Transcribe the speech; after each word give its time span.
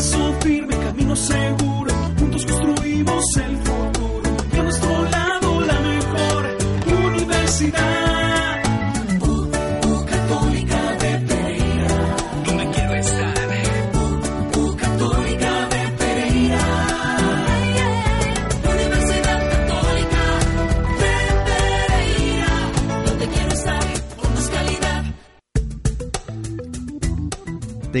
paso 0.00 0.32
firme, 0.40 0.74
camino 0.78 1.14
seguro, 1.14 1.92
juntos 2.18 2.46
construimos 2.46 3.36
el 3.36 3.56
futuro. 3.58 3.79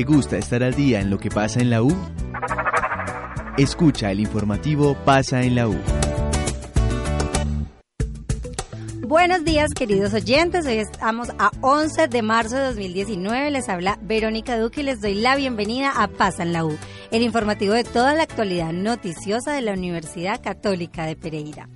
¿Te 0.00 0.06
gusta 0.06 0.38
estar 0.38 0.62
al 0.62 0.72
día 0.72 1.02
en 1.02 1.10
lo 1.10 1.18
que 1.18 1.28
pasa 1.28 1.60
en 1.60 1.68
la 1.68 1.82
U? 1.82 1.94
Escucha 3.58 4.10
el 4.10 4.20
informativo 4.20 4.94
Pasa 5.04 5.42
en 5.42 5.54
la 5.54 5.68
U. 5.68 5.76
Buenos 9.02 9.44
días, 9.44 9.68
queridos 9.74 10.14
oyentes. 10.14 10.64
Hoy 10.64 10.78
estamos 10.78 11.28
a 11.38 11.50
11 11.60 12.08
de 12.08 12.22
marzo 12.22 12.56
de 12.56 12.64
2019. 12.68 13.50
Les 13.50 13.68
habla 13.68 13.98
Verónica 14.00 14.58
Duque 14.58 14.80
y 14.80 14.84
les 14.84 15.02
doy 15.02 15.16
la 15.16 15.36
bienvenida 15.36 15.90
a 15.90 16.08
Pasa 16.08 16.44
en 16.44 16.54
la 16.54 16.64
U, 16.64 16.78
el 17.10 17.20
informativo 17.20 17.74
de 17.74 17.84
toda 17.84 18.14
la 18.14 18.22
actualidad 18.22 18.72
noticiosa 18.72 19.52
de 19.52 19.60
la 19.60 19.74
Universidad 19.74 20.40
Católica 20.42 21.04
de 21.04 21.16
Pereira. 21.16 21.68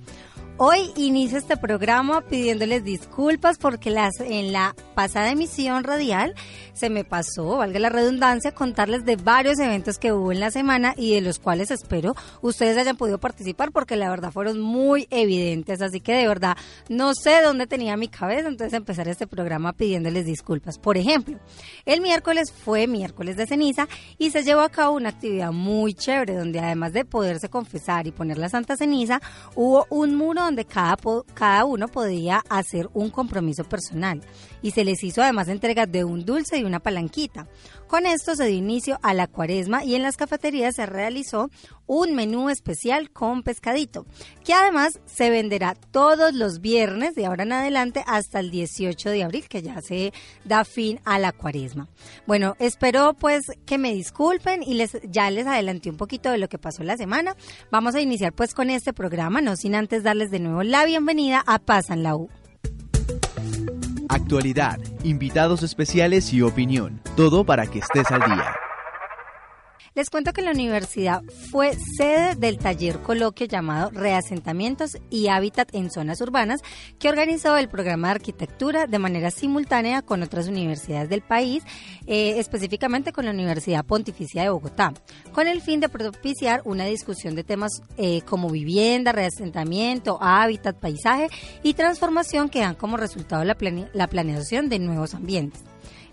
Hoy 0.57 0.93
inicio 0.95 1.37
este 1.37 1.57
programa 1.57 2.21
pidiéndoles 2.21 2.85
disculpas 2.85 3.57
porque 3.57 3.89
las, 3.89 4.21
en 4.21 4.53
la 4.53 4.73
pasada 4.93 5.29
emisión 5.29 5.83
radial 5.83 6.33
se 6.71 6.89
me 6.89 7.03
pasó, 7.03 7.57
valga 7.57 7.77
la 7.77 7.89
redundancia, 7.89 8.53
contarles 8.53 9.03
de 9.03 9.17
varios 9.17 9.59
eventos 9.59 9.99
que 9.99 10.13
hubo 10.13 10.31
en 10.31 10.39
la 10.39 10.51
semana 10.51 10.93
y 10.95 11.13
de 11.13 11.19
los 11.19 11.39
cuales 11.39 11.71
espero 11.71 12.15
ustedes 12.41 12.77
hayan 12.77 12.95
podido 12.95 13.17
participar 13.17 13.73
porque 13.73 13.97
la 13.97 14.09
verdad 14.09 14.31
fueron 14.31 14.61
muy 14.61 15.07
evidentes. 15.09 15.81
Así 15.81 15.99
que 15.99 16.13
de 16.13 16.25
verdad 16.25 16.55
no 16.87 17.13
sé 17.15 17.41
dónde 17.41 17.67
tenía 17.67 17.97
mi 17.97 18.07
cabeza, 18.07 18.47
entonces 18.47 18.71
empezar 18.71 19.09
este 19.09 19.27
programa 19.27 19.73
pidiéndoles 19.73 20.25
disculpas. 20.25 20.79
Por 20.79 20.97
ejemplo, 20.97 21.37
el 21.85 21.99
miércoles 21.99 22.53
fue 22.53 22.87
miércoles 22.87 23.35
de 23.35 23.45
ceniza 23.45 23.89
y 24.17 24.31
se 24.31 24.43
llevó 24.43 24.61
a 24.61 24.69
cabo 24.69 24.95
una 24.95 25.09
actividad 25.09 25.51
muy 25.51 25.93
chévere 25.93 26.37
donde 26.37 26.61
además 26.61 26.93
de 26.93 27.03
poderse 27.03 27.49
confesar 27.49 28.07
y 28.07 28.11
poner 28.11 28.37
la 28.37 28.47
santa 28.47 28.77
ceniza, 28.77 29.21
hubo 29.53 29.85
un 29.89 30.15
muro 30.15 30.44
donde 30.45 30.65
cada, 30.65 30.97
cada 31.33 31.65
uno 31.65 31.87
podía 31.87 32.43
hacer 32.49 32.89
un 32.93 33.09
compromiso 33.09 33.63
personal 33.63 34.21
y 34.61 34.71
se 34.71 34.85
les 34.85 35.03
hizo 35.03 35.21
además 35.21 35.47
entrega 35.47 35.85
de 35.85 36.03
un 36.03 36.25
dulce 36.25 36.57
y 36.57 36.63
una 36.63 36.79
palanquita. 36.79 37.47
Con 37.87 38.05
esto 38.05 38.35
se 38.35 38.45
dio 38.47 38.57
inicio 38.57 38.99
a 39.03 39.13
la 39.13 39.27
cuaresma 39.27 39.83
y 39.83 39.95
en 39.95 40.01
las 40.01 40.17
cafeterías 40.17 40.75
se 40.75 40.85
realizó 40.85 41.49
un 41.85 42.15
menú 42.15 42.49
especial 42.49 43.11
con 43.11 43.43
pescadito, 43.43 44.05
que 44.43 44.53
además 44.53 44.99
se 45.05 45.29
venderá 45.29 45.75
todos 45.91 46.33
los 46.33 46.61
viernes 46.61 47.13
de 47.13 47.27
ahora 47.27 47.43
en 47.43 47.53
adelante 47.53 48.03
hasta 48.07 48.39
el 48.39 48.49
18 48.49 49.09
de 49.11 49.23
abril, 49.23 49.47
que 49.47 49.61
ya 49.61 49.81
se 49.81 50.13
da 50.45 50.65
fin 50.65 50.99
a 51.05 51.19
la 51.19 51.31
cuaresma. 51.31 51.87
Bueno, 52.25 52.55
espero 52.59 53.13
pues 53.13 53.43
que 53.65 53.77
me 53.77 53.93
disculpen 53.93 54.63
y 54.63 54.73
les 54.73 54.97
ya 55.03 55.29
les 55.29 55.45
adelanté 55.45 55.89
un 55.89 55.97
poquito 55.97 56.31
de 56.31 56.39
lo 56.39 56.49
que 56.49 56.57
pasó 56.57 56.83
la 56.83 56.97
semana. 56.97 57.35
Vamos 57.71 57.93
a 57.93 58.01
iniciar 58.01 58.33
pues 58.33 58.55
con 58.55 58.69
este 58.69 58.93
programa, 58.93 59.41
no 59.41 59.55
sin 59.55 59.75
antes 59.75 60.03
darles 60.03 60.31
de 60.31 60.39
nuevo 60.39 60.63
la 60.63 60.85
bienvenida 60.85 61.43
a 61.45 61.59
Pasan 61.59 62.01
la 62.01 62.15
U. 62.15 62.29
Actualidad, 64.25 64.79
invitados 65.03 65.61
especiales 65.61 66.33
y 66.33 66.41
opinión. 66.41 66.99
Todo 67.15 67.43
para 67.43 67.67
que 67.67 67.77
estés 67.77 68.09
al 68.09 68.21
día. 68.21 68.55
Les 69.95 70.09
cuento 70.09 70.33
que 70.33 70.41
la 70.41 70.51
universidad 70.51 71.23
fue 71.51 71.71
sede 71.97 72.35
del 72.35 72.57
taller 72.57 72.99
coloquio 72.99 73.47
llamado 73.47 73.91
Reasentamientos 73.91 74.97
y 75.09 75.29
Hábitat 75.29 75.73
en 75.73 75.89
Zonas 75.89 76.19
Urbanas, 76.19 76.59
que 76.99 77.07
organizó 77.07 77.55
el 77.55 77.69
programa 77.69 78.09
de 78.09 78.15
arquitectura 78.15 78.87
de 78.87 78.99
manera 78.99 79.31
simultánea 79.31 80.01
con 80.01 80.21
otras 80.21 80.49
universidades 80.49 81.07
del 81.07 81.21
país, 81.21 81.63
eh, 82.07 82.39
específicamente 82.39 83.13
con 83.13 83.23
la 83.23 83.31
Universidad 83.31 83.85
Pontificia 83.85 84.41
de 84.43 84.49
Bogotá, 84.49 84.93
con 85.31 85.47
el 85.47 85.61
fin 85.61 85.79
de 85.79 85.87
propiciar 85.87 86.61
una 86.65 86.83
discusión 86.83 87.33
de 87.33 87.45
temas 87.45 87.71
eh, 87.95 88.21
como 88.23 88.49
vivienda, 88.49 89.13
reasentamiento, 89.13 90.17
hábitat, 90.21 90.77
paisaje 90.77 91.29
y 91.63 91.73
transformación 91.73 92.49
que 92.49 92.59
dan 92.59 92.75
como 92.75 92.97
resultado 92.97 93.45
la, 93.45 93.55
plane- 93.55 93.87
la 93.93 94.07
planeación 94.07 94.67
de 94.67 94.79
nuevos 94.79 95.13
ambientes. 95.15 95.63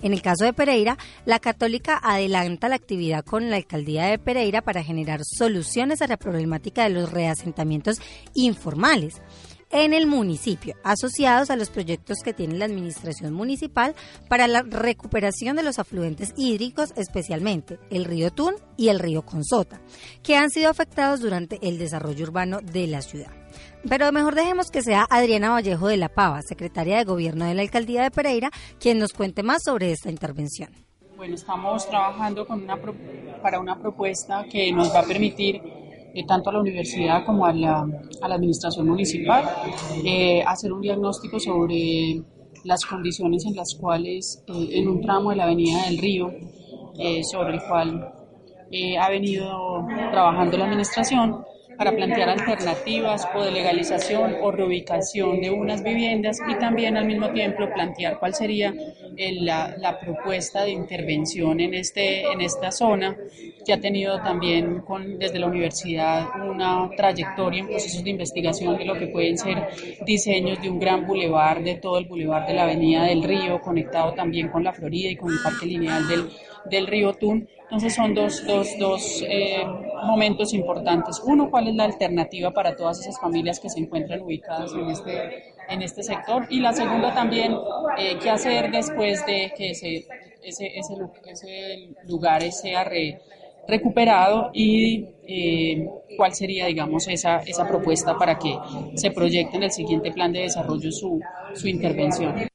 En 0.03 0.13
el 0.13 0.21
caso 0.21 0.45
de 0.45 0.53
Pereira, 0.53 0.99
la 1.25 1.39
Católica 1.39 1.99
adelanta 2.03 2.69
la 2.69 2.75
actividad 2.75 3.25
con 3.25 3.51
la 3.51 3.57
Alcaldía 3.57 4.07
de 4.07 4.19
Pereira 4.19 4.61
para 4.61 4.83
generar 4.83 5.21
soluciones 5.25 6.03
a 6.03 6.09
la 6.09 6.17
problemática 6.17 6.83
de 6.83 6.91
los 6.91 7.13
reasentamientos 7.13 7.99
informales 8.35 9.23
en 9.73 9.95
el 9.95 10.07
municipio, 10.07 10.77
asociados 10.85 11.51
a 11.51 11.57
los 11.57 11.71
proyectos 11.71 12.19
que 12.23 12.35
tiene 12.35 12.59
la 12.59 12.67
Administración 12.67 13.33
Municipal 13.33 13.95
para 14.29 14.47
la 14.47 14.63
recuperación 14.63 15.57
de 15.57 15.63
los 15.63 15.79
afluentes 15.79 16.35
hídricos, 16.37 16.93
especialmente 16.97 17.79
el 17.91 18.05
río 18.05 18.31
Tun 18.31 18.55
y 18.77 18.89
el 18.89 18.99
río 18.99 19.23
Consota, 19.23 19.81
que 20.23 20.37
han 20.37 20.51
sido 20.51 20.69
afectados 20.69 21.21
durante 21.21 21.59
el 21.67 21.79
desarrollo 21.79 22.25
urbano 22.27 22.61
de 22.61 22.87
la 22.87 23.03
ciudad. 23.03 23.42
Pero 23.89 24.11
mejor 24.13 24.35
dejemos 24.35 24.71
que 24.71 24.83
sea 24.83 25.07
Adriana 25.11 25.51
Vallejo 25.51 25.89
de 25.89 25.97
la 25.97 26.09
Pava, 26.09 26.43
secretaria 26.43 26.99
de 26.99 27.05
Gobierno 27.05 27.45
de 27.45 27.55
la 27.55 27.63
Alcaldía 27.63 28.03
de 28.03 28.11
Pereira, 28.11 28.51
quien 28.79 28.99
nos 28.99 29.13
cuente 29.13 29.43
más 29.43 29.63
sobre 29.65 29.93
esta 29.93 30.11
intervención. 30.11 30.71
Bueno, 31.17 31.35
estamos 31.37 31.89
trabajando 31.89 32.47
para 33.43 33.61
una 33.61 33.79
propuesta 33.79 34.45
que 34.51 34.73
nos 34.73 34.93
va 34.93 35.01
a 35.01 35.05
permitir 35.05 35.61
eh, 36.15 36.27
tanto 36.27 36.51
a 36.51 36.53
la 36.53 36.61
universidad 36.61 37.25
como 37.25 37.47
a 37.47 37.55
la, 37.55 37.87
administración 38.21 38.87
municipal 38.87 39.49
eh, 40.05 40.43
hacer 40.47 40.71
un 40.73 40.83
diagnóstico 40.83 41.41
sobre 41.41 42.23
las 42.65 42.85
condiciones 42.85 43.47
en 43.47 43.57
las 43.57 43.75
cuales 43.81 44.45
eh, 44.47 44.69
en 44.73 44.89
un 44.89 45.01
tramo 45.01 45.31
de 45.31 45.37
la 45.37 45.45
Avenida 45.45 45.85
del 45.87 45.99
Río, 45.99 46.31
sobre 47.31 47.55
el 47.55 47.63
cual 47.63 48.13
ha 49.01 49.11
venido 49.11 49.87
trabajando 50.11 50.59
la 50.59 50.65
administración 50.65 51.43
para 51.83 51.97
plantear 51.97 52.29
alternativas 52.29 53.27
o 53.35 53.43
de 53.43 53.51
legalización 53.51 54.37
o 54.41 54.51
reubicación 54.53 55.41
de 55.41 55.51
unas 55.51 55.83
viviendas 55.83 56.39
y 56.47 56.55
también 56.55 56.97
al 56.97 57.07
mismo 57.07 57.31
tiempo 57.33 57.69
plantear 57.75 58.19
cuál 58.19 58.35
sería 58.35 58.75
el- 59.17 59.45
la, 59.45 59.75
la 59.77 59.99
propuesta 59.99 60.63
de 60.63 60.71
intervención 60.71 61.61
en, 61.61 61.75
este, 61.75 62.31
en 62.33 62.41
esta 62.41 62.71
zona 62.71 63.17
que 63.65 63.73
ha 63.73 63.81
tenido 63.81 64.21
también 64.23 64.81
con, 64.81 65.19
desde 65.19 65.39
la 65.39 65.47
universidad 65.47 66.29
una 66.51 66.91
trayectoria 66.97 67.61
en 67.61 67.69
procesos 67.69 68.03
de 68.03 68.11
investigación 68.11 68.77
de 68.77 68.85
lo 68.85 68.97
que 68.99 69.07
pueden 69.07 69.39
ser 69.39 69.57
diseños 70.05 70.61
de 70.61 70.69
un 70.69 70.79
gran 70.79 71.07
bulevar, 71.07 71.63
de 71.63 71.77
todo 71.77 71.99
el 71.99 72.07
bulevar 72.07 72.47
de 72.47 72.55
la 72.55 72.65
Avenida 72.65 73.05
del 73.05 73.23
Río, 73.23 73.61
conectado 73.61 74.13
también 74.15 74.49
con 74.49 74.65
la 74.65 74.73
Florida 74.73 75.11
y 75.11 75.17
con 75.17 75.31
el 75.33 75.39
Parque 75.43 75.67
Lineal 75.67 76.07
del, 76.09 76.29
del 76.65 76.87
Río 76.87 77.15
Tun. 77.15 77.49
Entonces 77.63 77.95
son 77.95 78.15
dos, 78.15 78.45
dos, 78.47 78.69
dos 78.79 79.25
eh, 79.29 79.65
momentos 80.03 80.53
importantes. 80.55 81.21
Uno, 81.25 81.51
cuál 81.51 81.69
es 81.69 81.75
la 81.75 81.85
alternativa 81.85 82.51
para 82.53 82.77
todas 82.77 83.01
esas 83.01 83.19
familias 83.21 83.61
que 83.61 83.69
se 83.71 83.81
encuentran 83.81 84.21
ubicadas 84.23 84.73
en 84.75 84.89
este, 84.91 85.33
en 85.69 85.83
este 85.83 86.03
sector. 86.03 86.47
Y 86.51 86.61
la 86.61 86.73
segunda 86.73 87.13
también, 87.15 87.57
eh, 87.99 88.19
qué 88.23 88.31
hacer 88.31 88.71
después 88.71 89.25
de 89.27 89.53
que 89.57 89.71
ese, 89.71 90.07
ese, 90.43 90.67
ese, 90.79 91.01
ese 91.25 91.89
lugar 92.07 92.43
sea 92.53 92.85
re- 92.85 93.21
recuperado 93.67 94.51
y 94.53 95.07
eh, 95.27 95.89
cuál 96.17 96.35
sería, 96.35 96.67
digamos, 96.67 97.09
esa, 97.09 97.39
esa 97.41 97.67
propuesta 97.67 98.17
para 98.19 98.39
que 98.39 98.59
se 98.95 99.11
proyecte 99.11 99.57
en 99.57 99.65
el 99.65 99.73
siguiente 99.73 100.11
plan 100.13 100.33
de 100.33 100.41
desarrollo 100.41 100.91
su, 100.93 101.21
su 101.55 101.69
intervención. 101.69 102.52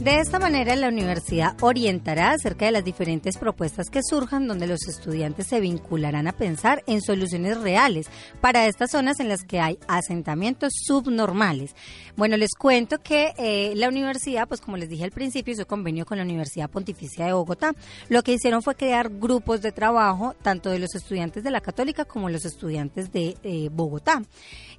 De 0.00 0.18
esta 0.18 0.38
manera, 0.38 0.74
la 0.76 0.88
universidad 0.88 1.54
orientará 1.60 2.30
acerca 2.30 2.64
de 2.64 2.72
las 2.72 2.82
diferentes 2.82 3.36
propuestas 3.36 3.90
que 3.90 4.00
surjan, 4.02 4.48
donde 4.48 4.66
los 4.66 4.88
estudiantes 4.88 5.48
se 5.48 5.60
vincularán 5.60 6.26
a 6.26 6.32
pensar 6.32 6.82
en 6.86 7.02
soluciones 7.02 7.60
reales 7.60 8.06
para 8.40 8.66
estas 8.66 8.92
zonas 8.92 9.20
en 9.20 9.28
las 9.28 9.44
que 9.44 9.60
hay 9.60 9.78
asentamientos 9.88 10.72
subnormales. 10.86 11.76
Bueno, 12.16 12.38
les 12.38 12.54
cuento 12.58 13.02
que 13.02 13.34
eh, 13.36 13.74
la 13.76 13.88
universidad, 13.88 14.48
pues 14.48 14.62
como 14.62 14.78
les 14.78 14.88
dije 14.88 15.04
al 15.04 15.10
principio, 15.10 15.52
hizo 15.52 15.66
convenio 15.66 16.06
con 16.06 16.16
la 16.16 16.24
Universidad 16.24 16.70
Pontificia 16.70 17.26
de 17.26 17.34
Bogotá. 17.34 17.74
Lo 18.08 18.22
que 18.22 18.32
hicieron 18.32 18.62
fue 18.62 18.76
crear 18.76 19.10
grupos 19.10 19.60
de 19.60 19.70
trabajo, 19.70 20.34
tanto 20.40 20.70
de 20.70 20.78
los 20.78 20.94
estudiantes 20.94 21.44
de 21.44 21.50
la 21.50 21.60
Católica 21.60 22.06
como 22.06 22.30
los 22.30 22.46
estudiantes 22.46 23.12
de 23.12 23.36
eh, 23.42 23.68
Bogotá. 23.70 24.22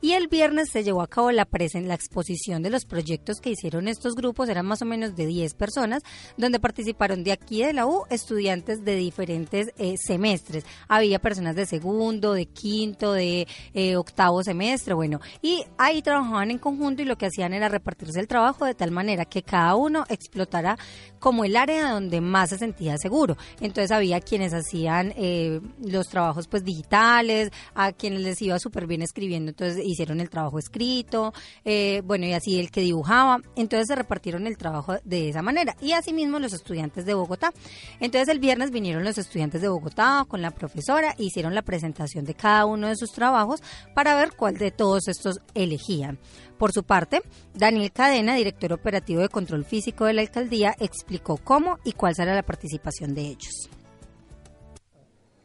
Y 0.02 0.14
el 0.14 0.30
viernes 0.30 0.70
se 0.72 0.84
llevó 0.84 1.04
a 1.04 1.08
cabo 1.08 1.30
la, 1.30 1.48
la 1.52 1.94
exposición 1.94 2.64
de 2.64 2.72
los 2.72 2.86
proyectos 2.86 3.40
que 3.40 3.52
hicieron 3.52 3.88
estos 3.88 4.16
grupos, 4.16 4.50
eran 4.50 4.66
más 4.66 4.82
o 4.82 4.86
menos 4.86 5.11
de 5.16 5.26
10 5.26 5.54
personas, 5.54 6.04
donde 6.38 6.60
participaron 6.60 7.24
de 7.24 7.32
aquí 7.32 7.64
de 7.64 7.74
la 7.74 7.86
U 7.86 8.06
estudiantes 8.10 8.84
de 8.84 8.96
diferentes 8.96 9.72
eh, 9.78 9.96
semestres. 9.98 10.66
Había 10.88 11.20
personas 11.20 11.56
de 11.56 11.66
segundo, 11.66 12.34
de 12.34 12.46
quinto, 12.46 13.14
de 13.14 13.48
eh, 13.74 13.96
octavo 13.96 14.44
semestre, 14.44 14.94
bueno, 14.94 15.20
y 15.42 15.64
ahí 15.78 16.02
trabajaban 16.02 16.52
en 16.52 16.58
conjunto 16.58 17.02
y 17.02 17.06
lo 17.06 17.18
que 17.18 17.28
hacían 17.28 17.54
era 17.54 17.70
repartirse 17.70 18.20
el 18.20 18.28
trabajo 18.28 18.66
de 18.66 18.76
tal 18.76 18.92
manera 18.92 19.26
que 19.26 19.44
cada 19.44 19.76
uno 19.76 20.06
explotara 20.10 20.78
como 21.20 21.46
el 21.46 21.56
área 21.56 21.92
donde 21.92 22.20
más 22.20 22.50
se 22.50 22.58
sentía 22.58 22.98
seguro. 22.98 23.38
Entonces 23.60 23.92
había 23.92 24.20
quienes 24.20 24.54
hacían 24.54 25.14
eh, 25.16 25.62
los 25.84 26.08
trabajos 26.10 26.48
pues 26.48 26.64
digitales, 26.64 27.52
a 27.76 27.92
quienes 27.92 28.22
les 28.22 28.42
iba 28.42 28.60
súper 28.60 28.88
bien 28.88 29.02
escribiendo, 29.02 29.52
entonces 29.52 29.84
hicieron 29.86 30.20
el 30.20 30.30
trabajo 30.30 30.60
escrito, 30.60 31.34
eh, 31.64 32.02
bueno, 32.06 32.26
y 32.26 32.34
así 32.34 32.60
el 32.60 32.72
que 32.72 32.82
dibujaba. 32.82 33.40
Entonces 33.56 33.88
se 33.88 33.96
repartieron 33.96 34.48
el 34.48 34.58
trabajo 34.58 34.96
de 35.04 35.30
esa 35.30 35.42
manera. 35.42 35.76
Y 35.82 35.94
asimismo 35.94 36.40
los 36.40 36.54
estudiantes 36.54 37.06
de 37.06 37.14
Bogotá. 37.14 37.54
Entonces 38.00 38.30
el 38.30 38.40
viernes 38.40 38.72
vinieron 38.72 39.04
los 39.04 39.18
estudiantes 39.18 39.62
de 39.62 39.70
Bogotá 39.70 40.26
con 40.28 40.42
la 40.42 40.52
profesora, 40.52 41.16
hicieron 41.18 41.56
la 41.56 41.62
presentación 41.62 42.26
de 42.26 42.34
cada 42.34 42.66
uno 42.66 42.88
de 42.88 42.96
sus 42.96 43.12
trabajos 43.12 43.62
para 43.94 44.16
ver 44.16 44.34
cuál 44.36 44.58
de 44.58 44.72
todos 44.72 45.08
estos 45.08 45.40
elegían. 45.54 46.20
Por 46.58 46.72
su 46.72 46.84
parte, 46.84 47.22
Daniel 47.56 47.92
Cadena, 47.92 48.36
director 48.36 48.74
operativo 48.74 49.22
de 49.22 49.30
control 49.30 49.66
físico 49.66 50.06
de 50.06 50.14
la 50.14 50.22
alcaldía, 50.22 50.76
explicó 50.80 51.38
cómo 51.38 51.80
y 51.84 51.94
cuál 51.94 52.16
será 52.16 52.36
la 52.36 52.44
participación 52.44 53.16
de 53.16 53.22
ellos. 53.22 53.81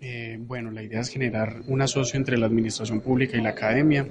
Eh, 0.08 0.38
bueno, 0.38 0.70
la 0.70 0.84
idea 0.84 1.00
es 1.00 1.08
generar 1.08 1.62
un 1.66 1.82
asocio 1.82 2.16
entre 2.16 2.38
la 2.38 2.46
administración 2.46 3.00
pública 3.00 3.36
y 3.36 3.40
la 3.40 3.48
academia, 3.50 4.06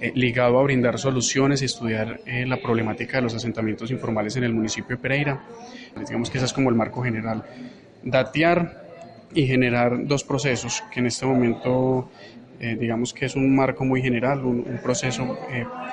eh, 0.00 0.10
ligado 0.14 0.58
a 0.58 0.62
brindar 0.62 0.98
soluciones 0.98 1.60
y 1.60 1.66
estudiar 1.66 2.20
eh, 2.24 2.46
la 2.46 2.56
problemática 2.56 3.18
de 3.18 3.24
los 3.24 3.34
asentamientos 3.34 3.90
informales 3.90 4.34
en 4.36 4.44
el 4.44 4.54
municipio 4.54 4.96
de 4.96 5.02
Pereira. 5.02 5.44
Digamos 5.94 6.30
que 6.30 6.38
ese 6.38 6.46
es 6.46 6.54
como 6.54 6.70
el 6.70 6.74
marco 6.74 7.02
general. 7.02 7.44
Datear 8.02 8.82
y 9.34 9.46
generar 9.46 10.06
dos 10.06 10.24
procesos 10.24 10.82
que 10.90 11.00
en 11.00 11.06
este 11.06 11.26
momento 11.26 12.10
digamos 12.58 13.12
que 13.12 13.26
es 13.26 13.36
un 13.36 13.54
marco 13.54 13.84
muy 13.84 14.00
general, 14.00 14.42
un 14.42 14.80
proceso 14.82 15.38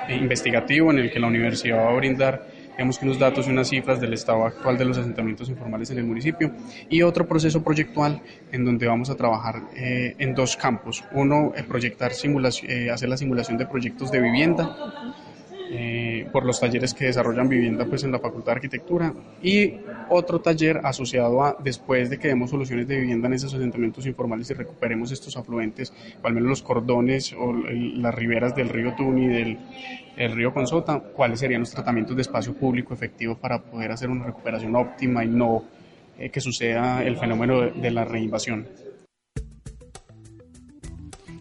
investigativo 0.08 0.90
en 0.90 0.98
el 0.98 1.10
que 1.10 1.20
la 1.20 1.26
universidad 1.26 1.76
va 1.76 1.90
a 1.90 1.94
brindar 1.94 2.46
digamos 2.76 2.98
que 2.98 3.04
unos 3.04 3.18
datos 3.18 3.46
y 3.46 3.50
unas 3.50 3.68
cifras 3.68 4.00
del 4.00 4.12
estado 4.12 4.44
actual 4.44 4.76
de 4.76 4.84
los 4.84 4.98
asentamientos 4.98 5.48
informales 5.48 5.90
en 5.90 5.98
el 5.98 6.04
municipio 6.04 6.52
y 6.88 7.02
otro 7.02 7.26
proceso 7.26 7.62
proyectual 7.62 8.20
en 8.52 8.64
donde 8.64 8.86
vamos 8.86 9.10
a 9.10 9.14
trabajar 9.14 9.62
eh, 9.76 10.14
en 10.18 10.34
dos 10.34 10.56
campos. 10.56 11.04
Uno, 11.12 11.52
eh, 11.56 11.62
proyectar 11.62 12.12
simulación, 12.12 12.70
eh, 12.70 12.90
hacer 12.90 13.08
la 13.08 13.16
simulación 13.16 13.58
de 13.58 13.66
proyectos 13.66 14.10
de 14.10 14.20
vivienda 14.20 14.76
eh, 15.70 16.28
por 16.32 16.44
los 16.44 16.60
talleres 16.60 16.92
que 16.92 17.06
desarrollan 17.06 17.48
vivienda 17.48 17.86
pues 17.86 18.04
en 18.04 18.12
la 18.12 18.18
Facultad 18.18 18.52
de 18.52 18.56
Arquitectura 18.56 19.14
y 19.42 19.74
otro 20.10 20.40
taller 20.40 20.80
asociado 20.84 21.42
a 21.42 21.56
después 21.62 22.10
de 22.10 22.18
que 22.18 22.28
demos 22.28 22.50
soluciones 22.50 22.86
de 22.86 22.98
vivienda 22.98 23.28
en 23.28 23.34
esos 23.34 23.54
asentamientos 23.54 24.06
informales 24.06 24.50
y 24.50 24.54
recuperemos 24.54 25.10
estos 25.10 25.36
afluentes, 25.36 25.92
o 26.22 26.26
al 26.26 26.34
menos 26.34 26.48
los 26.48 26.62
cordones 26.62 27.32
o 27.32 27.52
las 27.52 28.14
riberas 28.14 28.54
del 28.54 28.68
río 28.68 28.94
Tuni, 28.94 29.26
del 29.28 29.58
el 30.16 30.32
río 30.32 30.52
Consota, 30.52 31.00
cuáles 31.00 31.40
serían 31.40 31.60
los 31.60 31.70
tratamientos 31.70 32.14
de 32.14 32.22
espacio 32.22 32.54
público 32.54 32.94
efectivo 32.94 33.36
para 33.36 33.60
poder 33.60 33.90
hacer 33.90 34.10
una 34.10 34.26
recuperación 34.26 34.76
óptima 34.76 35.24
y 35.24 35.28
no 35.28 35.64
eh, 36.18 36.30
que 36.30 36.40
suceda 36.40 37.02
el 37.02 37.16
fenómeno 37.16 37.62
de 37.62 37.90
la 37.90 38.04
reinvasión. 38.04 38.66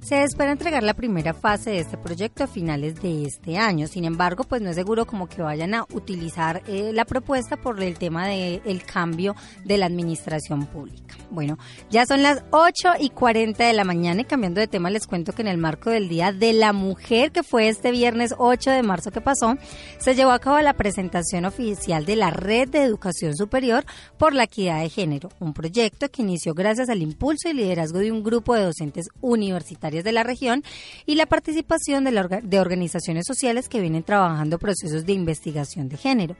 Se 0.03 0.21
espera 0.21 0.51
entregar 0.51 0.83
la 0.83 0.95
primera 0.95 1.33
fase 1.33 1.69
de 1.69 1.79
este 1.79 1.97
proyecto 1.97 2.43
a 2.43 2.47
finales 2.47 3.01
de 3.01 3.25
este 3.25 3.57
año. 3.57 3.87
Sin 3.87 4.03
embargo, 4.03 4.43
pues 4.43 4.61
no 4.61 4.69
es 4.69 4.75
seguro 4.75 5.05
como 5.05 5.29
que 5.29 5.41
vayan 5.41 5.73
a 5.73 5.85
utilizar 5.93 6.61
eh, 6.67 6.91
la 6.91 7.05
propuesta 7.05 7.55
por 7.55 7.81
el 7.81 7.97
tema 7.97 8.27
del 8.27 8.83
cambio 8.83 9.33
de 9.63 9.77
la 9.77 9.85
administración 9.85 10.65
pública. 10.65 11.15
Bueno, 11.31 11.57
ya 11.89 12.05
son 12.05 12.21
las 12.21 12.43
8 12.51 12.95
y 12.99 13.11
40 13.11 13.63
de 13.63 13.71
la 13.71 13.85
mañana 13.85 14.19
y 14.19 14.25
cambiando 14.25 14.59
de 14.59 14.67
tema 14.67 14.89
les 14.89 15.07
cuento 15.07 15.31
que 15.31 15.41
en 15.41 15.47
el 15.47 15.57
marco 15.57 15.89
del 15.89 16.09
Día 16.09 16.33
de 16.33 16.51
la 16.51 16.73
Mujer, 16.73 17.31
que 17.31 17.41
fue 17.41 17.69
este 17.69 17.91
viernes 17.91 18.35
8 18.37 18.71
de 18.71 18.83
marzo 18.83 19.09
que 19.09 19.21
pasó, 19.21 19.55
se 19.99 20.15
llevó 20.15 20.31
a 20.31 20.39
cabo 20.39 20.59
la 20.59 20.73
presentación 20.73 21.45
oficial 21.45 22.05
de 22.05 22.17
la 22.17 22.29
Red 22.29 22.67
de 22.69 22.83
Educación 22.83 23.37
Superior 23.37 23.85
por 24.17 24.33
la 24.33 24.43
Equidad 24.43 24.81
de 24.81 24.89
Género, 24.89 25.29
un 25.39 25.53
proyecto 25.53 26.11
que 26.11 26.23
inició 26.23 26.53
gracias 26.53 26.89
al 26.89 27.01
impulso 27.01 27.47
y 27.47 27.53
liderazgo 27.53 27.99
de 27.99 28.11
un 28.11 28.21
grupo 28.21 28.53
de 28.53 28.65
docentes 28.65 29.07
universitarios 29.21 29.92
de 30.01 30.11
la 30.11 30.23
región 30.23 30.63
y 31.05 31.15
la 31.15 31.25
participación 31.25 32.05
de, 32.05 32.41
de 32.41 32.59
organizaciones 32.59 33.25
sociales 33.27 33.69
que 33.69 33.81
vienen 33.81 34.03
trabajando 34.03 34.57
procesos 34.57 35.05
de 35.05 35.13
investigación 35.13 35.89
de 35.89 35.97
género 35.97 36.35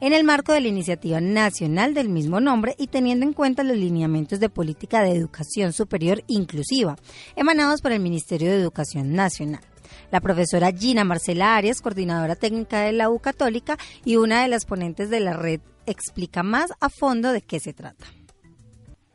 en 0.00 0.12
el 0.12 0.24
marco 0.24 0.52
de 0.52 0.60
la 0.60 0.68
iniciativa 0.68 1.20
nacional 1.20 1.92
del 1.94 2.08
mismo 2.08 2.40
nombre 2.40 2.74
y 2.78 2.86
teniendo 2.86 3.26
en 3.26 3.32
cuenta 3.32 3.62
los 3.62 3.76
lineamientos 3.76 4.40
de 4.40 4.48
política 4.48 5.02
de 5.02 5.12
educación 5.16 5.72
superior 5.72 6.22
inclusiva, 6.26 6.96
emanados 7.36 7.82
por 7.82 7.92
el 7.92 8.00
Ministerio 8.00 8.50
de 8.50 8.60
Educación 8.60 9.12
Nacional. 9.12 9.62
La 10.10 10.20
profesora 10.20 10.72
Gina 10.72 11.04
Marcela 11.04 11.56
Arias, 11.56 11.80
coordinadora 11.80 12.36
técnica 12.36 12.80
de 12.80 12.92
la 12.92 13.10
U 13.10 13.18
Católica 13.18 13.76
y 14.04 14.16
una 14.16 14.42
de 14.42 14.48
las 14.48 14.64
ponentes 14.64 15.10
de 15.10 15.20
la 15.20 15.32
red, 15.32 15.60
explica 15.86 16.42
más 16.42 16.70
a 16.80 16.88
fondo 16.88 17.32
de 17.32 17.42
qué 17.42 17.60
se 17.60 17.72
trata. 17.72 18.06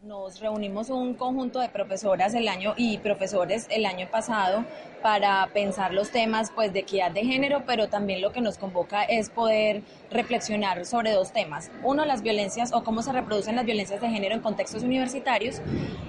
Nos 0.10 0.40
reunimos 0.40 0.90
un 0.90 1.14
conjunto 1.14 1.60
de 1.60 1.70
profesoras 1.70 2.34
el 2.34 2.48
año 2.48 2.74
y 2.76 2.98
profesores 2.98 3.68
el 3.70 3.86
año 3.86 4.08
pasado 4.10 4.66
para 5.04 5.48
pensar 5.54 5.94
los 5.94 6.10
temas 6.10 6.52
pues 6.56 6.74
de 6.74 6.80
equidad 6.80 7.12
de 7.12 7.24
género, 7.24 7.62
pero 7.68 7.90
también 7.90 8.20
lo 8.20 8.32
que 8.32 8.42
nos 8.42 8.58
convoca 8.58 9.04
es 9.04 9.30
poder 9.30 9.84
reflexionar 10.10 10.84
sobre 10.88 11.12
dos 11.12 11.32
temas. 11.32 11.70
Uno, 11.84 12.06
las 12.06 12.24
violencias 12.24 12.74
o 12.74 12.84
cómo 12.84 13.04
se 13.04 13.12
reproducen 13.12 13.56
las 13.56 13.66
violencias 13.66 14.02
de 14.02 14.10
género 14.10 14.34
en 14.34 14.42
contextos 14.42 14.82
universitarios 14.82 15.62